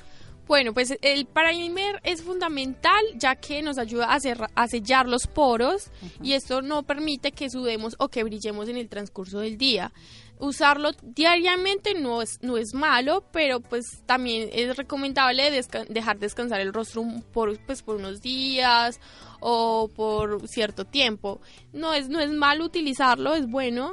Bueno, 0.47 0.73
pues 0.73 0.93
el 1.01 1.27
primer 1.27 2.01
es 2.03 2.23
fundamental 2.23 3.01
ya 3.15 3.35
que 3.35 3.61
nos 3.61 3.77
ayuda 3.77 4.09
a, 4.13 4.67
sellar 4.67 5.07
los 5.07 5.27
poros 5.27 5.89
y 6.21 6.33
esto 6.33 6.61
no 6.61 6.83
permite 6.83 7.31
que 7.31 7.49
sudemos 7.49 7.95
o 7.99 8.09
que 8.09 8.23
brillemos 8.23 8.67
en 8.67 8.75
el 8.75 8.89
transcurso 8.89 9.39
del 9.39 9.57
día. 9.57 9.93
Usarlo 10.39 10.91
diariamente 11.03 11.93
no 11.93 12.21
es, 12.21 12.39
no 12.41 12.57
es 12.57 12.73
malo, 12.73 13.23
pero 13.31 13.61
pues 13.61 13.85
también 14.05 14.49
es 14.51 14.75
recomendable 14.75 15.51
desca- 15.51 15.87
dejar 15.87 16.19
descansar 16.19 16.59
el 16.59 16.73
rostro 16.73 17.05
por, 17.31 17.57
pues, 17.59 17.81
por 17.81 17.95
unos 17.95 18.21
días 18.21 18.99
o 19.39 19.87
por 19.95 20.47
cierto 20.49 20.83
tiempo. 20.83 21.39
No 21.71 21.93
es, 21.93 22.09
no 22.09 22.19
es 22.19 22.31
malo 22.31 22.65
utilizarlo, 22.65 23.35
es 23.35 23.47
bueno. 23.47 23.91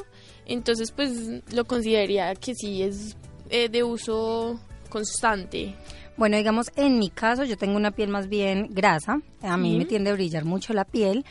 Entonces, 0.49 0.91
pues 0.91 1.13
lo 1.53 1.65
consideraría 1.67 2.35
que 2.35 2.55
sí 2.55 2.83
es 2.83 3.17
eh, 3.51 3.69
de 3.69 3.85
uso 3.85 4.59
constante. 4.89 5.75
Bueno, 6.17 6.37
digamos, 6.37 6.73
en 6.75 6.99
mi 6.99 7.11
caso 7.11 7.45
yo 7.45 7.57
tengo 7.57 7.77
una 7.77 7.93
piel 7.93 8.09
más 8.09 8.29
bien 8.29 8.69
grasa, 8.71 9.21
a 9.41 9.57
mí 9.57 9.79
me 9.79 9.85
tiende 9.85 10.11
a 10.11 10.15
brillar 10.15 10.45
mucho 10.45 10.73
la 10.73 10.85
piel. 10.85 11.25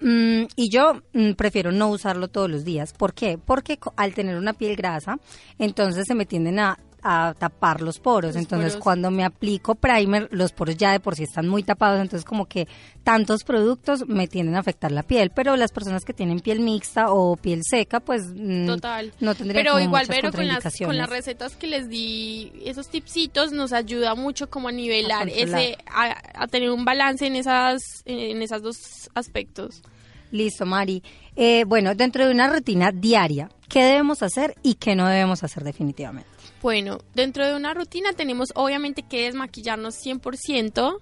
mm, 0.00 0.44
y 0.56 0.70
yo 0.70 1.02
mm, 1.12 1.32
prefiero 1.32 1.72
no 1.72 1.90
usarlo 1.90 2.28
todos 2.28 2.48
los 2.48 2.64
días. 2.64 2.94
¿Por 2.94 3.12
qué? 3.12 3.36
Porque 3.36 3.78
al 3.96 4.14
tener 4.14 4.36
una 4.36 4.54
piel 4.54 4.76
grasa, 4.76 5.18
entonces 5.58 6.06
se 6.06 6.14
me 6.14 6.24
tienden 6.24 6.58
a, 6.58 6.78
a 7.02 7.34
tapar 7.38 7.80
los 7.80 7.98
poros. 7.98 8.34
Los 8.34 8.42
entonces 8.42 8.72
poros. 8.72 8.82
cuando 8.82 9.10
me 9.10 9.24
aplico 9.24 9.74
primer, 9.74 10.28
los 10.30 10.52
poros 10.52 10.76
ya 10.76 10.92
de 10.92 11.00
por 11.00 11.16
sí 11.16 11.24
están 11.24 11.48
muy 11.48 11.62
tapados. 11.62 12.00
Entonces 12.00 12.24
como 12.24 12.46
que 12.46 12.68
tantos 13.04 13.44
productos 13.44 14.06
me 14.08 14.28
tienden 14.28 14.56
a 14.56 14.60
afectar 14.60 14.92
la 14.92 15.02
piel. 15.02 15.30
Pero 15.30 15.56
las 15.56 15.72
personas 15.72 16.04
que 16.04 16.12
tienen 16.12 16.40
piel 16.40 16.60
mixta 16.60 17.10
o 17.10 17.36
piel 17.36 17.62
seca, 17.64 18.00
pues 18.00 18.22
mm, 18.34 18.66
Total. 18.66 19.12
no 19.20 19.34
tendrían 19.34 19.62
Pero 19.62 19.72
como 19.72 19.84
igual, 19.84 20.06
Vero, 20.08 20.32
con 20.32 20.46
las, 20.46 20.76
con 20.78 20.96
las 20.96 21.10
recetas 21.10 21.56
que 21.56 21.66
les 21.66 21.88
di, 21.88 22.52
esos 22.64 22.88
tipsitos 22.88 23.52
nos 23.52 23.72
ayuda 23.72 24.14
mucho 24.14 24.50
como 24.50 24.68
a 24.68 24.72
nivelar 24.72 25.28
A 25.28 25.30
ese, 25.30 25.76
a, 25.86 26.42
a 26.42 26.46
tener 26.46 26.70
un 26.70 26.84
balance 26.84 27.26
en 27.26 27.36
esas, 27.36 27.80
en 28.04 28.42
esas 28.42 28.62
dos 28.62 29.10
aspectos. 29.14 29.82
Listo, 30.30 30.66
Mari. 30.66 31.02
Eh, 31.36 31.64
bueno, 31.66 31.94
dentro 31.94 32.24
de 32.24 32.32
una 32.32 32.48
rutina 32.48 32.92
diaria, 32.92 33.50
¿qué 33.68 33.82
debemos 33.82 34.22
hacer 34.22 34.54
y 34.62 34.74
qué 34.74 34.94
no 34.94 35.08
debemos 35.08 35.42
hacer 35.42 35.64
definitivamente? 35.64 36.28
Bueno, 36.62 36.98
dentro 37.14 37.46
de 37.46 37.56
una 37.56 37.72
rutina 37.72 38.12
tenemos 38.12 38.50
obviamente 38.54 39.02
que 39.02 39.24
desmaquillarnos 39.24 39.94
100%. 40.04 41.00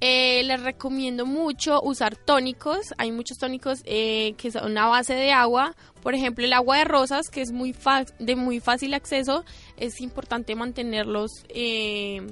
Eh, 0.00 0.42
les 0.42 0.60
recomiendo 0.60 1.24
mucho 1.24 1.80
usar 1.80 2.16
tónicos. 2.16 2.92
Hay 2.98 3.12
muchos 3.12 3.38
tónicos 3.38 3.82
eh, 3.84 4.34
que 4.36 4.50
son 4.50 4.76
a 4.76 4.86
base 4.86 5.14
de 5.14 5.30
agua. 5.30 5.76
Por 6.02 6.16
ejemplo, 6.16 6.44
el 6.44 6.52
agua 6.52 6.78
de 6.78 6.84
rosas, 6.84 7.28
que 7.30 7.40
es 7.40 7.52
muy 7.52 7.72
de 8.18 8.34
muy 8.34 8.58
fácil 8.58 8.94
acceso. 8.94 9.44
Es 9.76 10.00
importante 10.00 10.56
mantenerlos 10.56 11.30
eh, 11.50 12.26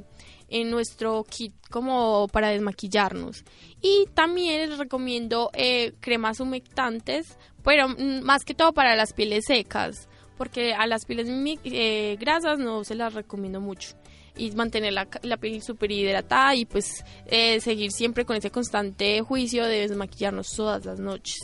en 0.49 0.71
nuestro 0.71 1.25
kit 1.31 1.55
como 1.71 2.27
para 2.27 2.49
desmaquillarnos. 2.49 3.45
Y 3.81 4.07
también 4.15 4.69
les 4.69 4.79
recomiendo 4.81 5.51
eh, 5.55 5.95
cremas 6.01 6.41
humectantes, 6.41 7.39
pero 7.63 7.89
mm, 7.89 8.23
más 8.23 8.45
que 8.45 8.55
todo 8.55 8.73
para 8.73 8.97
las 8.97 9.13
pieles 9.13 9.45
secas 9.47 10.09
porque 10.37 10.75
a 10.75 10.87
las 10.87 11.05
pieles 11.05 11.29
eh, 11.65 12.17
grasas 12.21 12.59
no 12.59 12.85
se 12.85 12.95
las 12.95 13.15
recomiendo 13.15 13.61
mucho 13.61 13.91
y 14.37 14.51
mantener 14.51 14.93
la, 14.93 15.07
la 15.23 15.37
piel 15.37 15.63
súper 15.63 15.93
hidratada 15.93 16.55
y 16.57 16.65
pues 16.65 17.05
eh, 17.27 17.61
seguir 17.61 17.93
siempre 17.93 18.25
con 18.25 18.37
ese 18.37 18.51
constante 18.51 19.21
juicio 19.21 19.65
de 19.65 19.81
desmaquillarnos 19.89 20.49
todas 20.57 20.85
las 20.85 20.99
noches. 20.99 21.37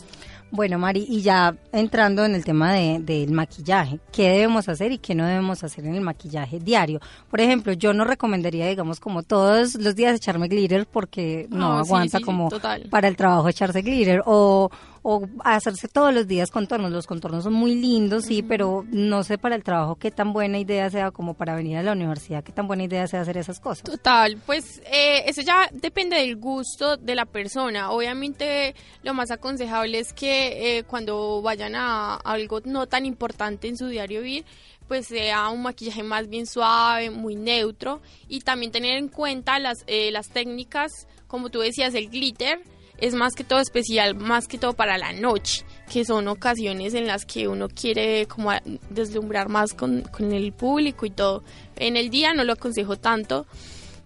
Bueno, 0.52 0.80
Mari, 0.80 1.06
y 1.08 1.22
ya 1.22 1.54
entrando 1.70 2.24
en 2.24 2.34
el 2.34 2.44
tema 2.44 2.72
de- 2.74 2.98
del 2.98 3.30
maquillaje, 3.30 4.00
¿qué 4.10 4.30
debemos 4.30 4.68
hacer 4.68 4.90
y 4.90 4.98
qué 4.98 5.14
no 5.14 5.24
debemos 5.24 5.62
hacer 5.62 5.84
en 5.84 5.94
el 5.94 6.00
maquillaje 6.00 6.58
diario? 6.58 6.98
Por 7.30 7.40
ejemplo, 7.40 7.72
yo 7.74 7.92
no 7.92 8.02
recomendaría, 8.02 8.66
digamos, 8.66 8.98
como 8.98 9.22
todos 9.22 9.76
los 9.76 9.94
días 9.94 10.16
echarme 10.16 10.48
glitter 10.48 10.88
porque 10.88 11.46
no, 11.50 11.76
No, 11.78 11.84
sí, 11.84 11.88
aguanta 11.90 12.18
sí, 12.18 12.24
sí, 12.24 12.24
como 12.24 12.48
para 12.90 13.06
el 13.06 13.14
trabajo 13.14 13.48
echarse 13.48 13.80
glitter 13.82 14.22
o, 14.26 14.68
o 15.02 15.26
hacerse 15.44 15.88
todos 15.88 16.12
los 16.12 16.26
días 16.26 16.50
contornos. 16.50 16.90
Los 16.90 17.06
contornos 17.06 17.44
son 17.44 17.54
muy 17.54 17.74
lindos, 17.74 18.24
sí, 18.26 18.42
pero 18.42 18.84
no 18.90 19.22
sé 19.22 19.38
para 19.38 19.56
el 19.56 19.64
trabajo 19.64 19.96
qué 19.96 20.10
tan 20.10 20.32
buena 20.32 20.58
idea 20.58 20.90
sea 20.90 21.10
como 21.10 21.34
para 21.34 21.54
venir 21.54 21.78
a 21.78 21.82
la 21.82 21.92
universidad, 21.92 22.44
qué 22.44 22.52
tan 22.52 22.66
buena 22.66 22.84
idea 22.84 23.06
sea 23.06 23.22
hacer 23.22 23.36
esas 23.36 23.60
cosas. 23.60 23.84
Total, 23.84 24.36
pues 24.46 24.82
eh, 24.86 25.24
eso 25.26 25.42
ya 25.42 25.68
depende 25.72 26.16
del 26.16 26.36
gusto 26.36 26.96
de 26.96 27.14
la 27.14 27.26
persona. 27.26 27.90
Obviamente 27.90 28.74
lo 29.02 29.14
más 29.14 29.30
aconsejable 29.30 29.98
es 29.98 30.12
que 30.12 30.78
eh, 30.78 30.84
cuando 30.84 31.42
vayan 31.42 31.74
a 31.74 32.16
algo 32.16 32.60
no 32.64 32.86
tan 32.86 33.06
importante 33.06 33.68
en 33.68 33.76
su 33.76 33.86
diario 33.86 34.20
vivir, 34.20 34.44
pues 34.88 35.06
sea 35.06 35.48
un 35.50 35.62
maquillaje 35.62 36.02
más 36.02 36.28
bien 36.28 36.46
suave, 36.46 37.10
muy 37.10 37.36
neutro 37.36 38.00
y 38.28 38.40
también 38.40 38.72
tener 38.72 38.96
en 38.98 39.08
cuenta 39.08 39.58
las, 39.60 39.84
eh, 39.86 40.10
las 40.10 40.30
técnicas, 40.30 41.06
como 41.28 41.48
tú 41.48 41.60
decías, 41.60 41.94
el 41.94 42.10
glitter 42.10 42.60
es 43.00 43.14
más 43.14 43.34
que 43.34 43.44
todo 43.44 43.60
especial, 43.60 44.14
más 44.14 44.46
que 44.46 44.58
todo 44.58 44.74
para 44.74 44.98
la 44.98 45.12
noche, 45.12 45.64
que 45.90 46.04
son 46.04 46.28
ocasiones 46.28 46.94
en 46.94 47.06
las 47.06 47.24
que 47.24 47.48
uno 47.48 47.68
quiere 47.68 48.26
como 48.26 48.50
deslumbrar 48.90 49.48
más 49.48 49.74
con, 49.74 50.02
con 50.02 50.32
el 50.32 50.52
público 50.52 51.06
y 51.06 51.10
todo. 51.10 51.42
En 51.76 51.96
el 51.96 52.10
día 52.10 52.34
no 52.34 52.44
lo 52.44 52.52
aconsejo 52.52 52.96
tanto, 52.96 53.46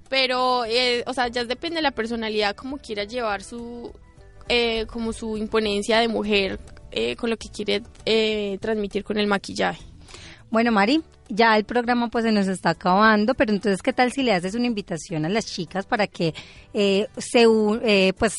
pero, 0.09 0.65
eh, 0.65 1.03
o 1.07 1.13
sea, 1.13 1.29
ya 1.29 1.45
depende 1.45 1.77
de 1.77 1.83
la 1.83 1.91
personalidad, 1.91 2.55
como 2.55 2.79
quiera 2.79 3.05
llevar 3.05 3.43
su, 3.43 3.93
eh, 4.49 4.87
como 4.87 5.13
su 5.13 5.37
imponencia 5.37 5.99
de 5.99 6.09
mujer 6.09 6.61
eh, 6.93 7.17
con 7.17 7.31
lo 7.31 7.37
que 7.37 7.49
quiere 7.49 7.83
eh, 8.05 8.59
transmitir 8.61 9.03
con 9.03 9.19
el 9.19 9.27
maquillaje. 9.27 9.83
Bueno, 10.51 10.71
Mari, 10.71 11.03
ya 11.29 11.57
el 11.57 11.65
programa 11.65 12.09
pues 12.09 12.25
se 12.25 12.33
nos 12.33 12.47
está 12.47 12.71
acabando, 12.71 13.35
pero 13.35 13.53
entonces, 13.53 13.83
¿qué 13.83 13.93
tal 13.93 14.13
si 14.13 14.23
le 14.23 14.33
haces 14.33 14.55
una 14.55 14.67
invitación 14.67 15.25
a 15.25 15.29
las 15.29 15.47
chicas 15.47 15.87
para 15.87 16.07
que 16.07 16.35
eh, 16.73 17.09
se, 17.17 17.47
eh, 17.83 18.13
pues, 18.17 18.35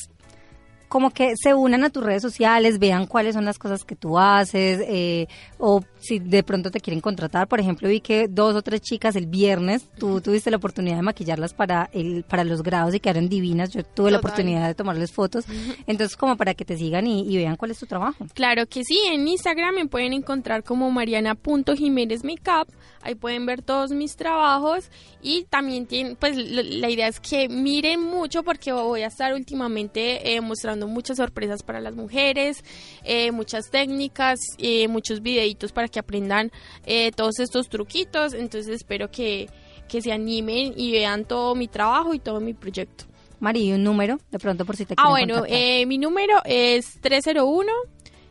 como 0.88 1.12
que 1.12 1.34
se 1.36 1.54
unan 1.54 1.84
a 1.84 1.90
tus 1.90 2.04
redes 2.04 2.22
sociales, 2.22 2.80
vean 2.80 3.06
cuáles 3.06 3.36
son 3.36 3.46
las 3.46 3.60
cosas 3.60 3.84
que 3.84 3.96
tú 3.96 4.20
haces, 4.20 4.82
eh, 4.88 5.28
o 5.68 5.84
si 6.00 6.20
de 6.20 6.44
pronto 6.44 6.70
te 6.70 6.80
quieren 6.80 7.02
contratar. 7.02 7.48
Por 7.48 7.60
ejemplo, 7.60 7.90
vi 7.90 8.00
que 8.00 8.28
dos 8.28 8.56
o 8.56 8.62
tres 8.62 8.82
chicas 8.82 9.16
el 9.16 9.26
viernes, 9.26 9.90
tú 9.98 10.22
tuviste 10.22 10.52
la 10.52 10.58
oportunidad 10.58 10.98
de 10.98 11.02
maquillarlas 11.02 11.56
para 11.56 11.90
el 11.92 12.24
para 12.24 12.44
los 12.44 12.62
grados 12.62 12.94
y 12.94 13.00
quedaron 13.00 13.30
divinas. 13.30 13.72
Yo 13.72 13.84
tuve 13.84 14.12
la 14.12 14.20
Total. 14.20 14.30
oportunidad 14.30 14.68
de 14.68 14.76
tomarles 14.76 15.12
fotos. 15.12 15.46
Entonces, 15.88 16.16
como 16.18 16.38
para 16.38 16.54
que 16.54 16.66
te 16.66 16.78
sigan 16.78 17.08
y, 17.08 17.22
y 17.28 17.38
vean 17.38 17.56
cuál 17.56 17.72
es 17.72 17.80
tu 17.80 17.88
trabajo. 17.88 18.28
Claro 18.36 18.68
que 18.68 18.84
sí, 18.84 19.00
en 19.12 19.28
Instagram 19.28 19.74
me 19.74 19.88
pueden 19.88 20.14
encontrar 20.14 20.64
como 20.64 20.92
mariana.jiménez 20.92 22.24
makeup, 22.24 22.72
ahí 23.02 23.16
pueden 23.16 23.48
ver 23.48 23.64
todos 23.64 23.90
mis 23.90 24.16
trabajos 24.16 24.92
y 25.24 25.46
también 25.46 25.88
tienen, 25.88 26.16
pues 26.16 26.38
la, 26.38 26.62
la 26.62 26.90
idea 26.92 27.08
es 27.08 27.20
que 27.20 27.50
miren 27.50 28.04
mucho 28.04 28.44
porque 28.44 28.72
voy 28.72 29.02
a 29.02 29.08
estar 29.08 29.34
últimamente 29.34 30.36
eh, 30.36 30.42
mostrando 30.42 30.88
muchas 30.88 31.18
sorpresas 31.18 31.64
para 31.64 31.82
las 31.82 31.96
mujeres, 31.96 32.64
eh, 33.04 33.32
muchas 33.32 33.72
técnicas, 33.72 34.38
eh, 34.60 34.88
muchos 34.88 35.24
videitos 35.24 35.55
para 35.72 35.88
que 35.88 36.00
aprendan 36.00 36.52
eh, 36.86 37.12
todos 37.12 37.40
estos 37.40 37.70
truquitos, 37.70 38.34
entonces 38.34 38.76
espero 38.76 39.10
que, 39.10 39.50
que 39.88 40.02
se 40.02 40.12
animen 40.12 40.74
y 40.76 40.92
vean 40.92 41.26
todo 41.26 41.56
mi 41.56 41.68
trabajo 41.68 42.14
y 42.14 42.20
todo 42.20 42.40
mi 42.40 42.54
proyecto. 42.54 43.06
Mari, 43.40 43.70
¿y 43.70 43.74
un 43.74 43.84
número, 43.84 44.20
de 44.32 44.40
pronto 44.40 44.66
por 44.66 44.76
si 44.76 44.86
te 44.86 44.96
Ah, 44.98 45.10
bueno, 45.10 45.44
eh, 45.48 45.86
mi 45.86 45.98
número 45.98 46.42
es 46.46 47.00
301 47.02 47.72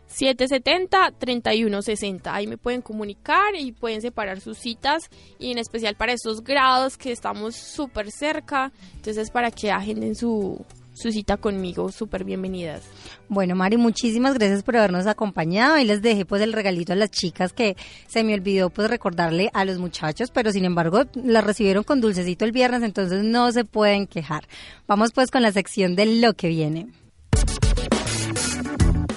770 0.06 1.12
3160. 1.18 2.34
Ahí 2.34 2.46
me 2.46 2.56
pueden 2.56 2.82
comunicar 2.82 3.54
y 3.56 3.72
pueden 3.72 4.00
separar 4.00 4.40
sus 4.40 4.58
citas 4.58 5.10
y 5.38 5.50
en 5.50 5.58
especial 5.58 5.96
para 5.96 6.12
estos 6.12 6.42
grados 6.42 6.96
que 6.96 7.12
estamos 7.12 7.56
súper 7.56 8.10
cerca. 8.10 8.72
Entonces 8.94 9.30
para 9.30 9.50
que 9.50 9.70
agenden 9.70 10.14
su, 10.14 10.64
su 10.94 11.12
cita 11.12 11.36
conmigo, 11.36 11.92
súper 11.92 12.24
bienvenidas. 12.24 12.82
Bueno, 13.28 13.54
Mari, 13.54 13.76
muchísimas 13.76 14.34
gracias 14.34 14.62
por 14.62 14.76
habernos 14.76 15.06
acompañado. 15.06 15.78
Y 15.78 15.84
les 15.84 16.00
dejé 16.00 16.24
pues 16.24 16.40
el 16.40 16.52
regalito 16.52 16.92
a 16.92 16.96
las 16.96 17.10
chicas 17.10 17.52
que 17.52 17.76
se 18.06 18.24
me 18.24 18.34
olvidó 18.34 18.70
pues 18.70 18.88
recordarle 18.88 19.50
a 19.52 19.64
los 19.64 19.78
muchachos, 19.78 20.30
pero 20.30 20.52
sin 20.52 20.64
embargo 20.64 21.02
la 21.14 21.40
recibieron 21.40 21.84
con 21.84 22.00
dulcecito 22.00 22.44
el 22.44 22.52
viernes, 22.52 22.82
entonces 22.82 23.22
no 23.24 23.52
se 23.52 23.64
pueden 23.64 24.06
quejar. 24.06 24.46
Vamos 24.86 25.12
pues 25.12 25.30
con 25.30 25.42
la 25.42 25.52
sección 25.52 25.96
de 25.96 26.06
lo 26.06 26.34
que 26.34 26.48
viene. 26.48 26.88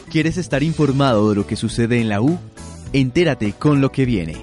¿Quieres 0.09 0.37
estar 0.37 0.63
informado 0.63 1.29
de 1.29 1.35
lo 1.35 1.45
que 1.45 1.55
sucede 1.55 2.01
en 2.01 2.09
la 2.09 2.21
U? 2.21 2.39
Entérate 2.93 3.53
con 3.53 3.81
lo 3.81 3.91
que 3.91 4.05
viene. 4.05 4.35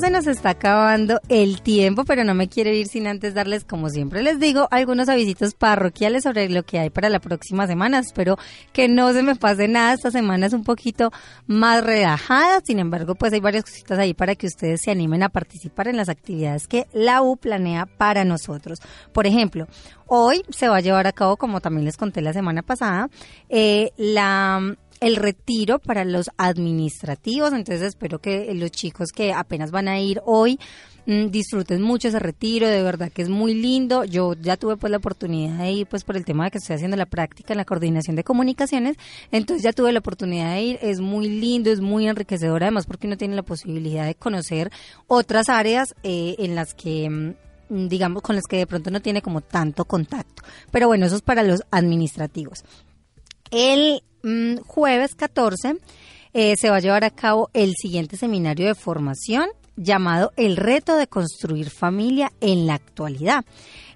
Se 0.00 0.08
nos 0.08 0.26
está 0.26 0.50
acabando 0.50 1.20
el 1.28 1.60
tiempo, 1.60 2.06
pero 2.06 2.24
no 2.24 2.32
me 2.32 2.48
quiero 2.48 2.70
ir 2.70 2.86
sin 2.86 3.06
antes 3.06 3.34
darles, 3.34 3.64
como 3.64 3.90
siempre 3.90 4.22
les 4.22 4.40
digo, 4.40 4.66
algunos 4.70 5.10
avisitos 5.10 5.52
parroquiales 5.52 6.22
sobre 6.22 6.48
lo 6.48 6.62
que 6.62 6.78
hay 6.78 6.88
para 6.88 7.10
la 7.10 7.20
próxima 7.20 7.66
semana. 7.66 7.98
Espero 7.98 8.38
que 8.72 8.88
no 8.88 9.12
se 9.12 9.22
me 9.22 9.36
pase 9.36 9.68
nada. 9.68 9.92
Esta 9.92 10.10
semana 10.10 10.46
es 10.46 10.54
un 10.54 10.64
poquito 10.64 11.10
más 11.46 11.84
relajada. 11.84 12.62
Sin 12.64 12.78
embargo, 12.78 13.14
pues 13.14 13.34
hay 13.34 13.40
varias 13.40 13.64
cositas 13.64 13.98
ahí 13.98 14.14
para 14.14 14.36
que 14.36 14.46
ustedes 14.46 14.80
se 14.82 14.90
animen 14.90 15.22
a 15.22 15.28
participar 15.28 15.86
en 15.86 15.98
las 15.98 16.08
actividades 16.08 16.66
que 16.66 16.86
la 16.94 17.20
U 17.20 17.36
planea 17.36 17.84
para 17.84 18.24
nosotros. 18.24 18.78
Por 19.12 19.26
ejemplo, 19.26 19.66
hoy 20.06 20.42
se 20.48 20.68
va 20.68 20.78
a 20.78 20.80
llevar 20.80 21.08
a 21.08 21.12
cabo, 21.12 21.36
como 21.36 21.60
también 21.60 21.84
les 21.84 21.98
conté 21.98 22.22
la 22.22 22.32
semana 22.32 22.62
pasada, 22.62 23.10
eh, 23.50 23.90
la 23.98 24.76
el 25.00 25.16
retiro 25.16 25.78
para 25.78 26.04
los 26.04 26.30
administrativos, 26.36 27.52
entonces 27.52 27.82
espero 27.82 28.20
que 28.20 28.52
los 28.54 28.70
chicos 28.70 29.12
que 29.12 29.32
apenas 29.32 29.70
van 29.70 29.88
a 29.88 29.98
ir 29.98 30.20
hoy 30.26 30.60
mm, 31.06 31.28
disfruten 31.28 31.80
mucho 31.80 32.08
ese 32.08 32.18
retiro, 32.18 32.68
de 32.68 32.82
verdad 32.82 33.10
que 33.10 33.22
es 33.22 33.30
muy 33.30 33.54
lindo. 33.54 34.04
Yo 34.04 34.34
ya 34.34 34.58
tuve 34.58 34.76
pues 34.76 34.90
la 34.90 34.98
oportunidad 34.98 35.58
de 35.58 35.72
ir 35.72 35.86
pues 35.86 36.04
por 36.04 36.16
el 36.16 36.26
tema 36.26 36.44
de 36.44 36.50
que 36.50 36.58
estoy 36.58 36.76
haciendo 36.76 36.98
la 36.98 37.06
práctica 37.06 37.54
en 37.54 37.58
la 37.58 37.64
coordinación 37.64 38.14
de 38.14 38.24
comunicaciones, 38.24 38.96
entonces 39.32 39.62
ya 39.62 39.72
tuve 39.72 39.92
la 39.92 40.00
oportunidad 40.00 40.54
de 40.54 40.62
ir, 40.62 40.78
es 40.82 41.00
muy 41.00 41.28
lindo, 41.28 41.70
es 41.70 41.80
muy 41.80 42.06
enriquecedor 42.06 42.62
además 42.62 42.86
porque 42.86 43.06
uno 43.06 43.16
tiene 43.16 43.34
la 43.34 43.42
posibilidad 43.42 44.04
de 44.04 44.14
conocer 44.14 44.70
otras 45.06 45.48
áreas 45.48 45.94
eh, 46.02 46.36
en 46.38 46.54
las 46.54 46.74
que 46.74 47.08
mm, 47.08 47.88
digamos 47.88 48.22
con 48.22 48.36
las 48.36 48.44
que 48.44 48.58
de 48.58 48.66
pronto 48.66 48.90
no 48.90 49.00
tiene 49.00 49.22
como 49.22 49.40
tanto 49.40 49.86
contacto. 49.86 50.42
Pero 50.70 50.88
bueno, 50.88 51.06
eso 51.06 51.16
es 51.16 51.22
para 51.22 51.42
los 51.42 51.62
administrativos. 51.70 52.64
El 53.50 54.02
mm, 54.22 54.58
jueves 54.66 55.14
14 55.14 55.76
eh, 56.32 56.54
se 56.56 56.70
va 56.70 56.76
a 56.76 56.80
llevar 56.80 57.04
a 57.04 57.10
cabo 57.10 57.50
el 57.52 57.74
siguiente 57.74 58.16
seminario 58.16 58.66
de 58.66 58.74
formación 58.74 59.48
llamado 59.76 60.32
El 60.36 60.56
reto 60.56 60.96
de 60.96 61.06
construir 61.06 61.70
familia 61.70 62.32
en 62.40 62.66
la 62.66 62.74
actualidad. 62.74 63.44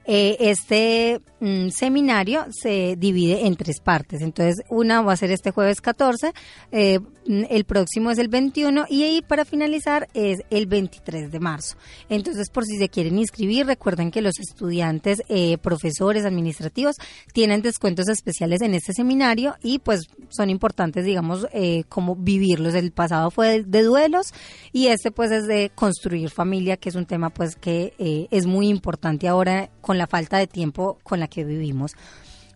Eh, 0.06 0.36
este 0.40 1.20
mm, 1.40 1.70
seminario 1.70 2.46
se 2.50 2.96
divide 2.96 3.46
en 3.46 3.56
tres 3.56 3.80
partes. 3.80 4.20
Entonces, 4.20 4.64
una 4.68 5.00
va 5.00 5.12
a 5.12 5.16
ser 5.16 5.30
este 5.30 5.50
jueves 5.50 5.80
14, 5.80 6.32
eh, 6.72 6.98
mm, 7.00 7.44
el 7.48 7.64
próximo 7.64 8.10
es 8.10 8.18
el 8.18 8.28
21 8.28 8.84
y 8.90 9.04
ahí 9.04 9.22
para 9.22 9.44
finalizar 9.44 10.08
es 10.12 10.40
el 10.50 10.66
23 10.66 11.32
de 11.32 11.40
marzo. 11.40 11.76
Entonces, 12.10 12.50
por 12.50 12.64
si 12.64 12.76
se 12.76 12.90
quieren 12.90 13.18
inscribir, 13.18 13.66
recuerden 13.66 14.10
que 14.10 14.20
los 14.20 14.38
estudiantes, 14.38 15.22
eh, 15.28 15.56
profesores, 15.58 16.24
administrativos 16.26 16.96
tienen 17.32 17.62
descuentos 17.62 18.08
especiales 18.08 18.60
en 18.60 18.74
este 18.74 18.92
seminario 18.92 19.54
y 19.62 19.78
pues 19.78 20.02
son 20.28 20.50
importantes, 20.50 21.04
digamos, 21.04 21.46
como 21.88 22.16
vivirlos. 22.16 22.74
El 22.74 22.92
pasado 22.92 23.30
fue 23.30 23.62
de, 23.62 23.82
duelos 23.82 24.32
y 24.72 24.88
este 24.88 25.10
pues 25.10 25.30
es 25.30 25.46
de 25.46 25.70
construir 25.74 26.30
familia, 26.30 26.76
que 26.76 26.88
es 26.88 26.94
un 26.94 27.06
tema 27.06 27.30
pues 27.30 27.56
que 27.56 27.94
es 28.30 28.46
muy 28.46 28.68
importante 28.68 29.28
ahora 29.28 29.70
la 29.98 30.06
falta 30.06 30.38
de 30.38 30.46
tiempo 30.46 30.98
con 31.02 31.20
la 31.20 31.28
que 31.28 31.44
vivimos. 31.44 31.94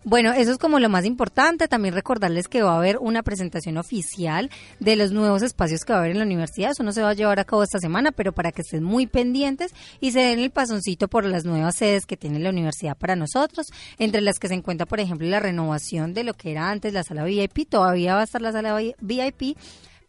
Bueno, 0.05 0.31
eso 0.31 0.51
es 0.51 0.57
como 0.57 0.79
lo 0.79 0.87
más 0.87 1.03
importante. 1.03 1.67
También 1.67 1.93
recordarles 1.93 2.47
que 2.47 2.61
va 2.61 2.73
a 2.73 2.77
haber 2.77 2.97
una 2.99 3.21
presentación 3.21 3.77
oficial 3.77 4.49
de 4.79 4.95
los 4.95 5.11
nuevos 5.11 5.43
espacios 5.43 5.83
que 5.83 5.91
va 5.91 5.99
a 5.99 6.01
haber 6.01 6.13
en 6.13 6.19
la 6.19 6.25
universidad. 6.25 6.71
Eso 6.71 6.83
no 6.83 6.93
se 6.93 7.01
va 7.01 7.09
a 7.09 7.13
llevar 7.13 7.39
a 7.39 7.43
cabo 7.43 7.63
esta 7.63 7.79
semana, 7.79 8.13
pero 8.13 8.31
para 8.31 8.53
que 8.53 8.61
estén 8.61 8.81
muy 8.81 9.07
pendientes 9.07 9.73
y 9.99 10.11
se 10.11 10.21
den 10.21 10.39
el 10.39 10.51
pasoncito 10.51 11.09
por 11.09 11.25
las 11.25 11.43
nuevas 11.43 11.75
sedes 11.75 12.05
que 12.05 12.15
tiene 12.15 12.39
la 12.39 12.49
universidad 12.49 12.97
para 12.97 13.17
nosotros, 13.17 13.67
entre 13.97 14.21
las 14.21 14.39
que 14.39 14.47
se 14.47 14.53
encuentra, 14.53 14.85
por 14.85 15.01
ejemplo, 15.01 15.27
la 15.27 15.41
renovación 15.41 16.13
de 16.13 16.23
lo 16.23 16.33
que 16.33 16.51
era 16.51 16.69
antes 16.69 16.93
la 16.93 17.03
sala 17.03 17.25
VIP. 17.25 17.67
Todavía 17.67 18.15
va 18.15 18.21
a 18.21 18.23
estar 18.23 18.41
la 18.41 18.53
sala 18.53 18.79
VIP 19.01 19.57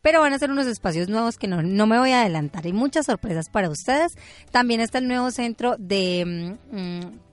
pero 0.03 0.21
van 0.21 0.33
a 0.33 0.39
ser 0.39 0.51
unos 0.51 0.67
espacios 0.67 1.09
nuevos 1.09 1.37
que 1.37 1.47
no, 1.47 1.63
no 1.63 1.87
me 1.87 1.99
voy 1.99 2.13
a 2.13 2.21
adelantar. 2.21 2.65
Hay 2.65 2.73
muchas 2.73 3.07
sorpresas 3.07 3.49
para 3.51 3.69
ustedes. 3.69 4.17
También 4.51 4.81
está 4.81 4.99
el 4.99 5.09
nuevo 5.09 5.31
centro 5.31 5.77
de... 5.79 6.55
mm, 6.71 7.30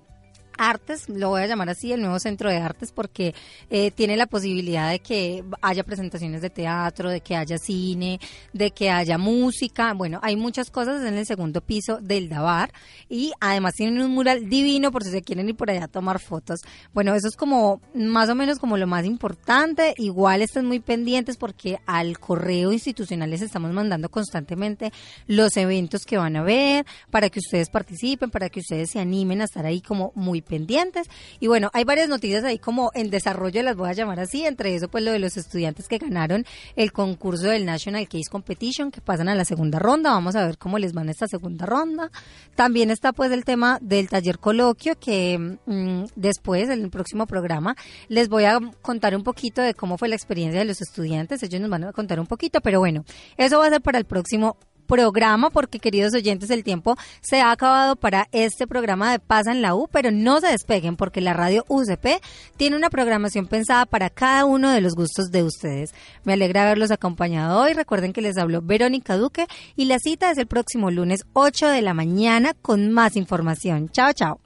Artes, 0.58 1.10
lo 1.10 1.30
voy 1.30 1.41
a 1.41 1.48
llamar 1.48 1.70
así, 1.70 1.91
el 1.91 2.02
nuevo 2.02 2.20
centro 2.20 2.50
de 2.50 2.58
artes, 2.58 2.91
porque 2.91 3.34
eh, 3.70 3.91
tiene 3.91 4.17
la 4.17 4.28
posibilidad 4.28 4.89
de 4.89 5.00
que 5.00 5.43
haya 5.62 5.84
presentaciones 5.84 6.41
de 6.41 6.50
teatro, 6.50 7.10
de 7.10 7.22
que 7.22 7.36
haya 7.36 7.58
cine, 7.58 8.20
de 8.54 8.72
que 8.72 8.89
haya 8.89 9.17
música. 9.17 9.93
Bueno, 9.93 10.20
hay 10.24 10.36
muchas 10.36 10.70
cosas 10.70 11.04
en 11.04 11.15
el 11.15 11.26
segundo 11.26 11.62
piso 11.62 12.00
del 12.02 12.30
Dabar 12.30 12.72
y 13.10 13.32
además 13.39 13.74
tienen 13.76 14.02
un 14.02 14.12
mural 14.12 14.50
divino 14.50 14.91
por 14.91 15.04
si 15.04 15.12
se 15.12 15.22
quieren 15.22 15.50
ir 15.50 15.56
por 15.56 15.70
allá 15.70 15.86
a 15.86 15.88
tomar 15.88 16.20
fotos. 16.20 16.62
Bueno, 16.93 17.13
eso 17.15 17.28
es 17.28 17.36
como 17.36 17.82
más 17.93 18.30
o 18.30 18.36
menos 18.36 18.60
como 18.60 18.78
lo 18.78 18.88
más 18.88 19.06
importante. 19.06 19.93
Igual 19.98 20.41
estén 20.41 20.65
muy 20.65 20.80
pendientes 20.80 21.38
porque 21.38 21.80
al 21.86 22.20
correo 22.20 22.72
institucional 22.72 23.30
les 23.30 23.41
estamos 23.41 23.72
mandando 23.72 24.10
constantemente 24.10 24.91
los 25.28 25.56
eventos 25.58 26.04
que 26.06 26.17
van 26.17 26.36
a 26.36 26.43
ver 26.43 26.86
para 27.12 27.30
que 27.30 27.39
ustedes 27.39 27.70
participen, 27.70 28.30
para 28.30 28.50
que 28.50 28.60
ustedes 28.60 28.91
se 28.91 29.00
animen 29.00 29.41
a 29.41 29.46
estar 29.46 29.65
ahí 29.65 29.82
como 29.82 30.12
muy 30.15 30.41
pendientes. 30.47 31.07
Y 31.39 31.47
bueno, 31.47 31.69
hay 31.73 31.83
varias 31.83 32.10
noticias 32.10 32.43
ahí 32.43 32.57
como 32.57 32.91
en 32.93 33.10
desarrollo, 33.10 33.62
las 33.63 33.75
voy 33.75 33.89
a 33.89 33.93
llamar 33.93 34.19
así, 34.19 34.45
entre 34.45 34.73
eso 34.75 34.88
pues 34.88 35.03
lo 35.03 35.12
de 35.12 35.19
los 35.19 35.38
estudiantes 35.38 35.88
que 35.88 35.97
ganaron 35.97 36.45
el 36.75 36.91
concurso 36.91 37.47
del 37.47 37.65
National 37.65 38.07
Case 38.07 38.29
Competition, 38.31 38.91
que 38.91 39.01
pasan 39.01 39.29
a 39.29 39.36
la 39.36 39.45
segunda 39.45 39.79
ronda, 39.79 40.12
vamos 40.12 40.36
a 40.36 40.45
ver 40.45 40.57
cómo 40.57 40.79
les 40.79 40.95
va 40.95 41.01
en 41.01 41.10
esta 41.10 41.27
segunda 41.27 41.65
ronda. 41.65 42.12
También 42.55 42.89
está 42.89 43.13
pues 43.13 43.31
el 43.31 43.45
tema 43.45 43.79
del 43.81 44.10
taller 44.10 44.39
coloquio, 44.39 44.97
que 44.99 45.38
mm, 45.65 46.05
después, 46.15 46.69
en 46.69 46.81
el 46.81 46.89
próximo 46.89 47.27
programa, 47.27 47.75
les 48.07 48.29
voy 48.29 48.45
a 48.45 48.60
contar 48.81 49.15
un 49.15 49.23
poquito 49.23 49.62
de 49.62 49.73
cómo 49.73 49.97
fue 49.97 50.07
la 50.07 50.15
experiencia 50.15 50.60
de 50.60 50.65
los 50.65 50.81
estudiantes, 50.81 51.43
ellos 51.43 51.62
nos 51.62 51.69
van 51.69 51.83
a 51.83 51.93
contar 51.93 52.19
un 52.19 52.27
poquito, 52.27 52.62
pero 52.62 52.79
bueno, 52.79 53.03
eso 53.38 53.60
va 53.60 53.67
a 53.67 53.69
ser 53.69 53.81
para 53.81 53.97
el 53.97 54.05
próximo 54.05 54.57
programa, 54.88 55.50
porque 55.50 55.80
queridos 55.80 56.13
oyentes, 56.13 56.50
el 56.50 56.63
tiempo 56.63 56.95
se 57.21 57.41
ha 57.41 57.52
acabado 57.52 57.95
para 57.95 58.28
este 58.32 58.65
programa 58.65 59.12
de 59.12 59.19
Pasa 59.19 59.52
en 59.52 59.62
la 59.62 59.76
U, 59.76 59.88
pero 59.91 60.10
no 60.12 60.39
se 60.39 60.47
despeguen 60.47 60.95
porque 60.95 61.21
la 61.21 61.34
radio 61.34 61.65
UCP 61.67 62.21
tiene 62.56 62.76
una 62.76 62.89
programación 62.89 63.45
pensada 63.45 63.86
para 63.86 64.10
cada 64.10 64.45
uno 64.45 64.71
de 64.71 64.82
los 64.82 64.95
gustos 64.95 65.30
de 65.32 65.43
ustedes. 65.43 65.93
Me 66.23 66.34
alegra 66.34 66.63
haberlos 66.63 66.91
acompañado 66.91 67.62
hoy. 67.62 67.73
Recuerden 67.73 68.13
que 68.13 68.21
les 68.21 68.38
habló 68.38 68.62
Verónica 68.62 69.17
Duque 69.17 69.47
y 69.76 69.86
la 69.86 70.00
cita 70.00 70.32
es 70.32 70.38
el 70.38 70.47
próximo 70.47 70.89
lunes 70.89 71.26
8 71.34 71.67
de 71.67 71.82
la 71.82 71.93
mañana 71.93 72.54
con 72.62 72.91
más 72.91 73.15
información. 73.15 73.89
Chao, 73.89 74.13
chao. 74.13 74.39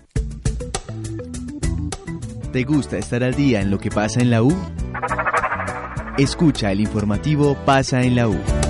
¿Te 2.51 2.63
gusta 2.63 2.97
estar 2.97 3.23
al 3.23 3.33
día 3.33 3.61
en 3.61 3.71
lo 3.71 3.79
que 3.79 3.89
pasa 3.89 4.19
en 4.19 4.29
la 4.29 4.43
U? 4.43 4.53
Escucha 6.17 6.71
el 6.71 6.81
informativo 6.81 7.55
Pasa 7.65 8.01
en 8.01 8.15
la 8.15 8.27
U. 8.27 8.60